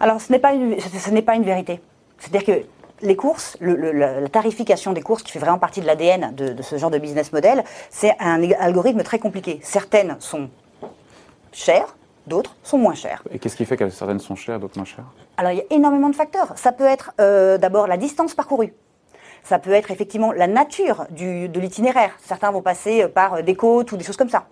Alors, 0.00 0.20
ce 0.20 0.32
n'est 0.32 0.38
pas, 0.38 0.54
une, 0.54 0.80
ce 0.80 1.10
n'est 1.10 1.22
pas 1.22 1.34
une 1.34 1.44
vérité. 1.44 1.80
C'est-à-dire 2.18 2.44
que 2.44 2.64
les 3.02 3.16
courses, 3.16 3.56
la 3.60 4.28
tarification 4.28 4.92
des 4.92 5.02
courses, 5.02 5.22
qui 5.22 5.32
fait 5.32 5.38
vraiment 5.38 5.58
partie 5.58 5.80
de 5.80 5.86
l'ADN 5.86 6.34
de, 6.34 6.62
ce 6.62 6.76
genre 6.76 6.90
de 6.90 6.98
business 6.98 7.32
model, 7.32 7.64
c'est 7.90 8.14
un 8.18 8.42
algorithme 8.58 9.02
très 9.02 9.18
compliqué. 9.18 9.60
Certaines 9.62 10.16
sont 10.18 10.50
chères, 11.52 11.96
d'autres 12.26 12.56
sont 12.62 12.78
moins 12.78 12.94
chères. 12.94 13.22
Et 13.30 13.38
qu'est-ce 13.38 13.56
qui 13.56 13.64
fait 13.64 13.76
que 13.76 13.88
certaines 13.90 14.20
sont 14.20 14.36
chères, 14.36 14.58
d'autres 14.58 14.76
moins 14.76 14.84
chères? 14.84 15.04
Alors, 15.36 15.52
il 15.52 15.58
y 15.58 15.60
a 15.60 15.64
énormément 15.70 16.08
de 16.08 16.16
facteurs. 16.16 16.52
Ça 16.56 16.72
peut 16.72 16.84
être 16.84 17.12
euh, 17.20 17.58
d'abord 17.58 17.86
la 17.86 17.96
distance 17.96 18.34
parcourue. 18.34 18.72
Ça 19.42 19.58
peut 19.58 19.72
être 19.72 19.90
effectivement 19.90 20.32
la 20.32 20.46
nature 20.46 21.06
de 21.10 21.60
l'itinéraire. 21.60 22.12
Certains 22.22 22.50
vont 22.50 22.60
passer 22.60 23.04
euh, 23.04 23.08
par 23.08 23.34
euh, 23.34 23.42
des 23.42 23.54
côtes 23.54 23.90
ou 23.92 23.96
des 23.96 24.04
choses 24.04 24.18
comme 24.18 24.28
ça. 24.28 24.46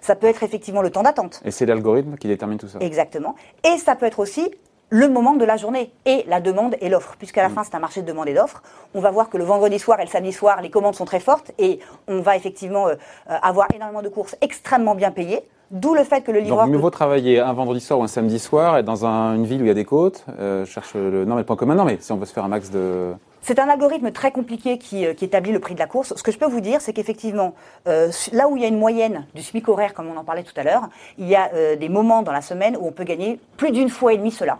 Ça 0.00 0.14
peut 0.14 0.26
être 0.26 0.42
effectivement 0.42 0.80
le 0.80 0.90
temps 0.90 1.02
d'attente. 1.02 1.42
Et 1.44 1.50
c'est 1.50 1.66
l'algorithme 1.66 2.16
qui 2.16 2.26
détermine 2.26 2.56
tout 2.56 2.68
ça? 2.68 2.78
Exactement. 2.80 3.34
Et 3.64 3.76
ça 3.76 3.96
peut 3.96 4.06
être 4.06 4.18
aussi 4.18 4.50
le 4.90 5.08
moment 5.08 5.34
de 5.34 5.44
la 5.44 5.56
journée 5.56 5.92
et 6.04 6.24
la 6.28 6.40
demande 6.40 6.76
et 6.80 6.88
l'offre. 6.88 7.14
Puisqu'à 7.16 7.42
la 7.42 7.48
mm. 7.48 7.54
fin, 7.54 7.64
c'est 7.64 7.74
un 7.74 7.78
marché 7.78 8.02
de 8.02 8.06
demande 8.06 8.28
et 8.28 8.34
d'offre. 8.34 8.62
On 8.94 9.00
va 9.00 9.10
voir 9.10 9.30
que 9.30 9.38
le 9.38 9.44
vendredi 9.44 9.78
soir 9.78 9.98
et 10.00 10.04
le 10.04 10.10
samedi 10.10 10.32
soir, 10.32 10.60
les 10.60 10.70
commandes 10.70 10.94
sont 10.94 11.04
très 11.04 11.20
fortes 11.20 11.52
et 11.58 11.78
on 12.08 12.20
va 12.20 12.36
effectivement 12.36 12.88
euh, 12.88 12.96
avoir 13.26 13.68
énormément 13.74 14.02
de 14.02 14.08
courses 14.08 14.36
extrêmement 14.40 14.94
bien 14.94 15.10
payées. 15.10 15.42
D'où 15.70 15.94
le 15.94 16.02
fait 16.02 16.22
que 16.22 16.32
le 16.32 16.40
livreur. 16.40 16.64
Donc, 16.64 16.74
mieux 16.74 16.80
vaut 16.80 16.90
travailler 16.90 17.38
un 17.38 17.52
vendredi 17.52 17.80
soir 17.80 18.00
ou 18.00 18.02
un 18.02 18.08
samedi 18.08 18.40
soir 18.40 18.78
et 18.78 18.82
dans 18.82 19.06
une 19.06 19.46
ville 19.46 19.62
où 19.62 19.64
il 19.66 19.68
y 19.68 19.70
a 19.70 19.74
des 19.74 19.84
côtes. 19.84 20.24
je 20.36 20.64
cherche 20.64 20.94
le. 20.94 21.24
Non, 21.24 21.36
mais 21.36 21.42
le 21.42 21.46
point 21.46 21.54
commun. 21.54 21.76
Non, 21.76 21.84
mais 21.84 21.98
si 22.00 22.10
on 22.10 22.16
veut 22.16 22.26
se 22.26 22.32
faire 22.32 22.44
un 22.44 22.48
max 22.48 22.70
de. 22.70 23.14
C'est 23.42 23.58
un 23.58 23.68
algorithme 23.68 24.12
très 24.12 24.32
compliqué 24.32 24.72
euh, 24.72 25.14
qui, 25.14 25.24
établit 25.24 25.52
le 25.52 25.60
prix 25.60 25.74
de 25.74 25.78
la 25.78 25.86
course. 25.86 26.14
Ce 26.14 26.22
que 26.22 26.30
je 26.30 26.38
peux 26.38 26.46
vous 26.46 26.60
dire, 26.60 26.80
c'est 26.80 26.92
qu'effectivement, 26.92 27.54
euh, 27.88 28.10
là 28.32 28.48
où 28.48 28.56
il 28.56 28.62
y 28.62 28.66
a 28.66 28.68
une 28.68 28.78
moyenne 28.78 29.26
du 29.34 29.42
SMIC 29.42 29.68
horaire, 29.68 29.94
comme 29.94 30.08
on 30.08 30.16
en 30.16 30.24
parlait 30.24 30.42
tout 30.42 30.52
à 30.56 30.62
l'heure, 30.62 30.88
il 31.18 31.26
y 31.26 31.34
a 31.34 31.50
euh, 31.54 31.76
des 31.76 31.88
moments 31.88 32.22
dans 32.22 32.32
la 32.32 32.42
semaine 32.42 32.76
où 32.78 32.86
on 32.86 32.92
peut 32.92 33.04
gagner 33.04 33.40
plus 33.56 33.70
d'une 33.70 33.88
fois 33.88 34.12
et 34.12 34.18
demie 34.18 34.30
cela 34.30 34.58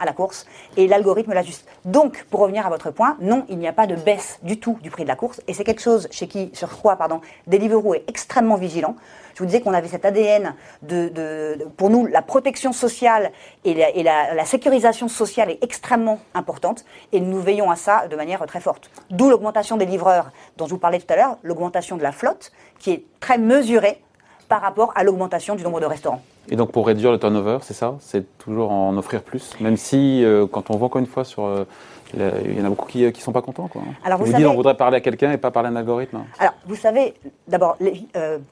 à 0.00 0.04
la 0.04 0.12
course 0.12 0.46
et 0.76 0.88
l'algorithme 0.88 1.32
l'ajuste. 1.32 1.66
Donc, 1.84 2.26
pour 2.30 2.40
revenir 2.40 2.66
à 2.66 2.70
votre 2.70 2.90
point, 2.90 3.16
non, 3.20 3.44
il 3.48 3.58
n'y 3.58 3.68
a 3.68 3.72
pas 3.72 3.86
de 3.86 3.94
baisse 3.94 4.40
du 4.42 4.58
tout 4.58 4.78
du 4.82 4.90
prix 4.90 5.04
de 5.04 5.08
la 5.08 5.16
course 5.16 5.40
et 5.46 5.54
c'est 5.54 5.64
quelque 5.64 5.82
chose 5.82 6.08
chez 6.10 6.26
qui, 6.26 6.50
sur 6.54 6.80
quoi, 6.80 6.96
pardon, 6.96 7.20
Deliveroo 7.46 7.94
est 7.94 8.04
extrêmement 8.08 8.56
vigilant. 8.56 8.96
Je 9.34 9.40
vous 9.40 9.46
disais 9.46 9.60
qu'on 9.60 9.72
avait 9.72 9.88
cet 9.88 10.04
ADN 10.04 10.54
de, 10.82 11.66
pour 11.76 11.88
nous, 11.88 12.06
la 12.06 12.22
protection 12.22 12.72
sociale 12.72 13.30
et, 13.64 13.74
la, 14.02 14.44
sécurisation 14.44 15.08
sociale 15.08 15.50
est 15.50 15.62
extrêmement 15.62 16.18
importante 16.34 16.84
et 17.12 17.20
nous 17.20 17.40
veillons 17.40 17.70
à 17.70 17.76
ça 17.76 18.06
de 18.08 18.16
manière 18.16 18.44
très 18.46 18.60
forte. 18.60 18.90
D'où 19.10 19.30
l'augmentation 19.30 19.76
des 19.76 19.86
livreurs 19.86 20.30
dont 20.56 20.66
je 20.66 20.70
vous 20.72 20.78
parlais 20.78 20.98
tout 20.98 21.12
à 21.12 21.16
l'heure, 21.16 21.38
l'augmentation 21.42 21.96
de 21.96 22.02
la 22.02 22.12
flotte 22.12 22.52
qui 22.78 22.90
est 22.90 23.04
très 23.20 23.38
mesurée 23.38 24.02
par 24.48 24.60
rapport 24.60 24.92
à 24.96 25.04
l'augmentation 25.04 25.54
du 25.54 25.62
nombre 25.62 25.80
de 25.80 25.86
restaurants. 25.86 26.22
Et 26.50 26.56
donc 26.56 26.72
pour 26.72 26.86
réduire 26.86 27.12
le 27.12 27.18
turnover, 27.18 27.58
c'est 27.62 27.74
ça? 27.74 27.94
C'est 28.00 28.36
toujours 28.38 28.72
en 28.72 28.96
offrir 28.96 29.22
plus 29.22 29.52
Même 29.60 29.76
si, 29.76 30.24
euh, 30.24 30.46
quand 30.50 30.70
on 30.70 30.76
voit 30.76 30.86
encore 30.86 31.00
une 31.00 31.06
fois 31.06 31.24
sur... 31.24 31.44
Euh, 31.44 31.64
il 32.12 32.58
y 32.58 32.60
en 32.60 32.64
a 32.64 32.68
beaucoup 32.68 32.88
qui 32.88 33.02
ne 33.02 33.08
euh, 33.08 33.12
sont 33.14 33.30
pas 33.30 33.40
contents. 33.40 33.68
Quoi. 33.68 33.82
Alors, 34.04 34.18
vous, 34.18 34.28
savez, 34.28 34.44
on 34.44 34.54
voudrait 34.54 34.76
parler 34.76 34.96
à 34.96 35.00
quelqu'un 35.00 35.30
et 35.30 35.36
pas 35.36 35.52
parler 35.52 35.68
à 35.68 35.70
un 35.70 35.76
algorithme. 35.76 36.24
Alors, 36.40 36.54
vous 36.66 36.74
savez, 36.74 37.14
d'abord, 37.46 37.78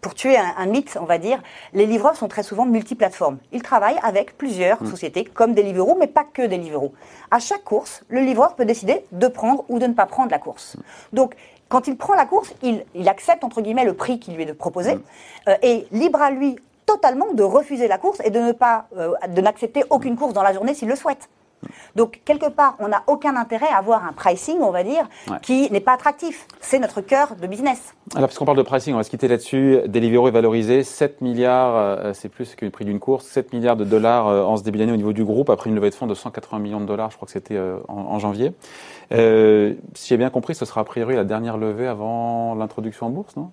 pour 0.00 0.14
tuer 0.14 0.36
un, 0.36 0.66
mythe, 0.66 0.96
on 1.00 1.06
va 1.06 1.18
dire, 1.18 1.40
les 1.74 1.86
livreurs 1.86 2.14
sont 2.14 2.28
très 2.28 2.44
souvent 2.44 2.66
multiplateformes. 2.66 3.38
Ils 3.50 3.62
travaillent 3.62 3.98
avec 4.04 4.38
plusieurs 4.38 4.80
mm. 4.80 4.86
sociétés, 4.86 5.24
comme 5.24 5.54
Deliveroo, 5.54 5.96
mais 5.98 6.06
pas 6.06 6.22
que 6.22 6.46
Deliveroo. 6.46 6.92
À 7.32 7.40
chaque 7.40 7.64
course, 7.64 8.04
le 8.08 8.20
livreur 8.20 8.54
peut 8.54 8.64
décider 8.64 9.04
de 9.10 9.26
prendre 9.26 9.64
ou 9.68 9.80
de 9.80 9.86
ne 9.88 9.94
pas 9.94 10.06
prendre 10.06 10.30
la 10.30 10.38
course. 10.38 10.76
Mm. 10.76 11.16
Donc, 11.16 11.34
quand 11.68 11.88
il 11.88 11.96
prend 11.96 12.14
la 12.14 12.26
course, 12.26 12.54
il, 12.62 13.08
accepte 13.08 13.42
entre 13.42 13.60
guillemets 13.60 13.84
le 13.84 13.94
prix 13.94 14.20
qui 14.20 14.30
lui 14.30 14.44
est 14.44 14.54
proposé 14.54 14.94
mm. 14.94 15.00
euh, 15.48 15.56
et 15.62 15.86
libre 15.90 16.22
à 16.22 16.30
lui 16.30 16.58
totalement 16.88 17.32
de 17.34 17.42
refuser 17.42 17.86
la 17.86 17.98
course 17.98 18.20
et 18.24 18.30
de 18.30 18.40
ne 18.40 18.52
pas 18.52 18.86
euh, 18.96 19.12
de 19.28 19.40
n'accepter 19.42 19.84
aucune 19.90 20.16
course 20.16 20.32
dans 20.32 20.42
la 20.42 20.54
journée 20.54 20.74
s'il 20.74 20.88
le 20.88 20.96
souhaite. 20.96 21.28
Donc, 21.96 22.20
quelque 22.24 22.48
part, 22.48 22.76
on 22.78 22.88
n'a 22.88 23.02
aucun 23.06 23.36
intérêt 23.36 23.68
à 23.68 23.78
avoir 23.78 24.04
un 24.04 24.12
pricing, 24.12 24.58
on 24.60 24.70
va 24.70 24.84
dire, 24.84 25.08
qui 25.42 25.70
n'est 25.70 25.80
pas 25.80 25.92
attractif. 25.92 26.46
C'est 26.60 26.78
notre 26.78 27.00
cœur 27.00 27.34
de 27.34 27.46
business. 27.46 27.94
Alors, 28.14 28.28
puisqu'on 28.28 28.44
parle 28.44 28.58
de 28.58 28.62
pricing, 28.62 28.94
on 28.94 28.98
va 28.98 29.02
se 29.02 29.10
quitter 29.10 29.28
là-dessus. 29.28 29.80
Deliveroo 29.86 30.28
est 30.28 30.32
valorisé 30.32 30.82
7 30.82 31.20
milliards, 31.20 31.76
euh, 31.76 32.12
c'est 32.14 32.28
plus 32.28 32.54
que 32.54 32.64
le 32.64 32.70
prix 32.70 32.84
d'une 32.84 33.00
course, 33.00 33.26
7 33.26 33.52
milliards 33.52 33.76
de 33.76 33.84
dollars 33.84 34.26
en 34.26 34.56
ce 34.56 34.62
début 34.62 34.78
d'année 34.78 34.92
au 34.92 34.96
niveau 34.96 35.12
du 35.12 35.24
groupe, 35.24 35.50
après 35.50 35.70
une 35.70 35.76
levée 35.76 35.90
de 35.90 35.94
fonds 35.94 36.06
de 36.06 36.14
180 36.14 36.58
millions 36.58 36.80
de 36.80 36.86
dollars, 36.86 37.10
je 37.10 37.16
crois 37.16 37.26
que 37.26 37.32
c'était 37.32 37.58
en, 37.88 38.18
janvier. 38.18 38.52
Euh, 39.12 39.74
si 39.94 40.08
j'ai 40.08 40.16
bien 40.16 40.30
compris, 40.30 40.54
ce 40.54 40.64
sera 40.64 40.82
a 40.82 40.84
priori 40.84 41.14
la 41.14 41.24
dernière 41.24 41.56
levée 41.56 41.86
avant 41.86 42.54
l'introduction 42.54 43.06
en 43.06 43.10
bourse, 43.10 43.36
non? 43.36 43.50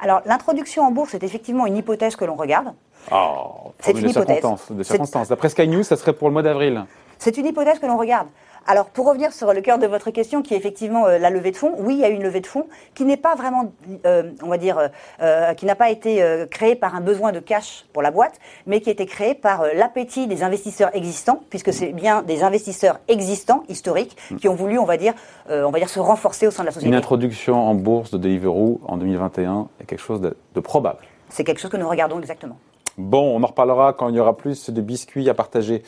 Alors, 0.00 0.22
l'introduction 0.26 0.82
en 0.82 0.90
bourse 0.90 1.14
est 1.14 1.22
effectivement 1.22 1.66
une 1.66 1.76
hypothèse 1.76 2.16
que 2.16 2.24
l'on 2.24 2.34
regarde. 2.34 2.72
Oh, 3.12 3.72
c'est 3.80 3.92
une 3.92 4.10
hypothèse. 4.10 4.42
De 4.70 4.82
circonstances. 4.82 5.28
D'après 5.28 5.48
Sky 5.48 5.68
News, 5.68 5.82
ça 5.82 5.96
serait 5.96 6.12
pour 6.12 6.28
le 6.28 6.32
mois 6.32 6.42
d'avril. 6.42 6.84
C'est 7.18 7.36
une 7.36 7.46
hypothèse 7.46 7.78
que 7.78 7.86
l'on 7.86 7.98
regarde. 7.98 8.28
Alors, 8.66 8.86
pour 8.86 9.06
revenir 9.06 9.32
sur 9.32 9.52
le 9.52 9.60
cœur 9.60 9.78
de 9.78 9.86
votre 9.86 10.10
question, 10.10 10.40
qui 10.40 10.54
est 10.54 10.56
effectivement 10.56 11.06
euh, 11.06 11.18
la 11.18 11.28
levée 11.28 11.50
de 11.50 11.56
fonds, 11.56 11.74
oui, 11.78 11.96
il 11.96 12.00
y 12.00 12.04
a 12.04 12.08
eu 12.08 12.14
une 12.14 12.22
levée 12.22 12.40
de 12.40 12.46
fonds 12.46 12.66
qui 12.94 13.04
n'est 13.04 13.18
pas 13.18 13.34
vraiment, 13.34 13.72
euh, 14.06 14.30
on 14.42 14.48
va 14.48 14.56
dire, 14.56 14.88
euh, 15.20 15.52
qui 15.52 15.66
n'a 15.66 15.74
pas 15.74 15.90
été 15.90 16.24
créée 16.50 16.74
par 16.74 16.94
un 16.94 17.02
besoin 17.02 17.32
de 17.32 17.40
cash 17.40 17.84
pour 17.92 18.00
la 18.00 18.10
boîte, 18.10 18.38
mais 18.66 18.80
qui 18.80 18.88
a 18.88 18.92
été 18.92 19.04
créée 19.04 19.34
par 19.34 19.64
l'appétit 19.74 20.26
des 20.26 20.42
investisseurs 20.42 20.94
existants, 20.94 21.40
puisque 21.50 21.74
c'est 21.74 21.92
bien 21.92 22.22
des 22.22 22.42
investisseurs 22.42 23.00
existants, 23.08 23.64
historiques, 23.68 24.16
hmm. 24.30 24.36
qui 24.36 24.48
ont 24.48 24.54
voulu, 24.54 24.78
on 24.78 24.84
va 24.84 24.96
dire, 24.96 25.12
on 25.48 25.70
va 25.70 25.78
dire, 25.78 25.90
se 25.90 26.00
renforcer 26.00 26.46
au 26.46 26.50
sein 26.50 26.62
de 26.62 26.68
la 26.68 26.72
société. 26.72 26.88
Une 26.88 26.94
introduction 26.94 27.56
en 27.56 27.74
bourse 27.74 28.10
de 28.12 28.18
Deliveroo 28.18 28.80
en 28.86 28.96
2021 28.96 29.68
est 29.80 29.84
quelque 29.84 30.00
chose 30.00 30.20
de 30.20 30.60
probable. 30.60 31.00
C'est 31.28 31.44
quelque 31.44 31.60
chose 31.60 31.70
que 31.70 31.76
nous 31.76 31.88
regardons 31.88 32.18
exactement. 32.18 32.56
Bon, 32.96 33.36
on 33.36 33.42
en 33.42 33.46
reparlera 33.46 33.92
quand 33.92 34.08
il 34.08 34.14
y 34.14 34.20
aura 34.20 34.36
plus 34.36 34.70
de 34.70 34.80
biscuits 34.80 35.28
à 35.28 35.34
partager 35.34 35.82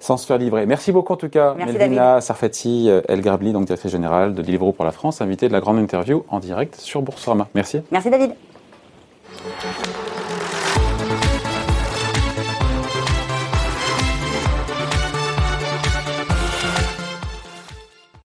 sans 0.00 0.16
se 0.16 0.26
faire 0.26 0.38
livrer. 0.38 0.66
Merci 0.66 0.92
beaucoup 0.92 1.12
en 1.12 1.16
tout 1.16 1.28
cas, 1.28 1.54
Melvina 1.54 2.20
Sarfati 2.20 2.88
euh, 2.88 3.00
El 3.08 3.20
Grabli, 3.20 3.52
donc 3.52 3.66
directrice 3.66 3.92
générale 3.92 4.34
de 4.34 4.42
Deliveroo 4.42 4.72
pour 4.72 4.84
la 4.84 4.92
France, 4.92 5.20
invitée 5.20 5.48
de 5.48 5.52
la 5.52 5.60
grande 5.60 5.78
interview 5.78 6.24
en 6.28 6.38
direct 6.38 6.76
sur 6.76 7.02
Boursorama. 7.02 7.48
Merci. 7.54 7.80
Merci 7.90 8.10
David. 8.10 8.32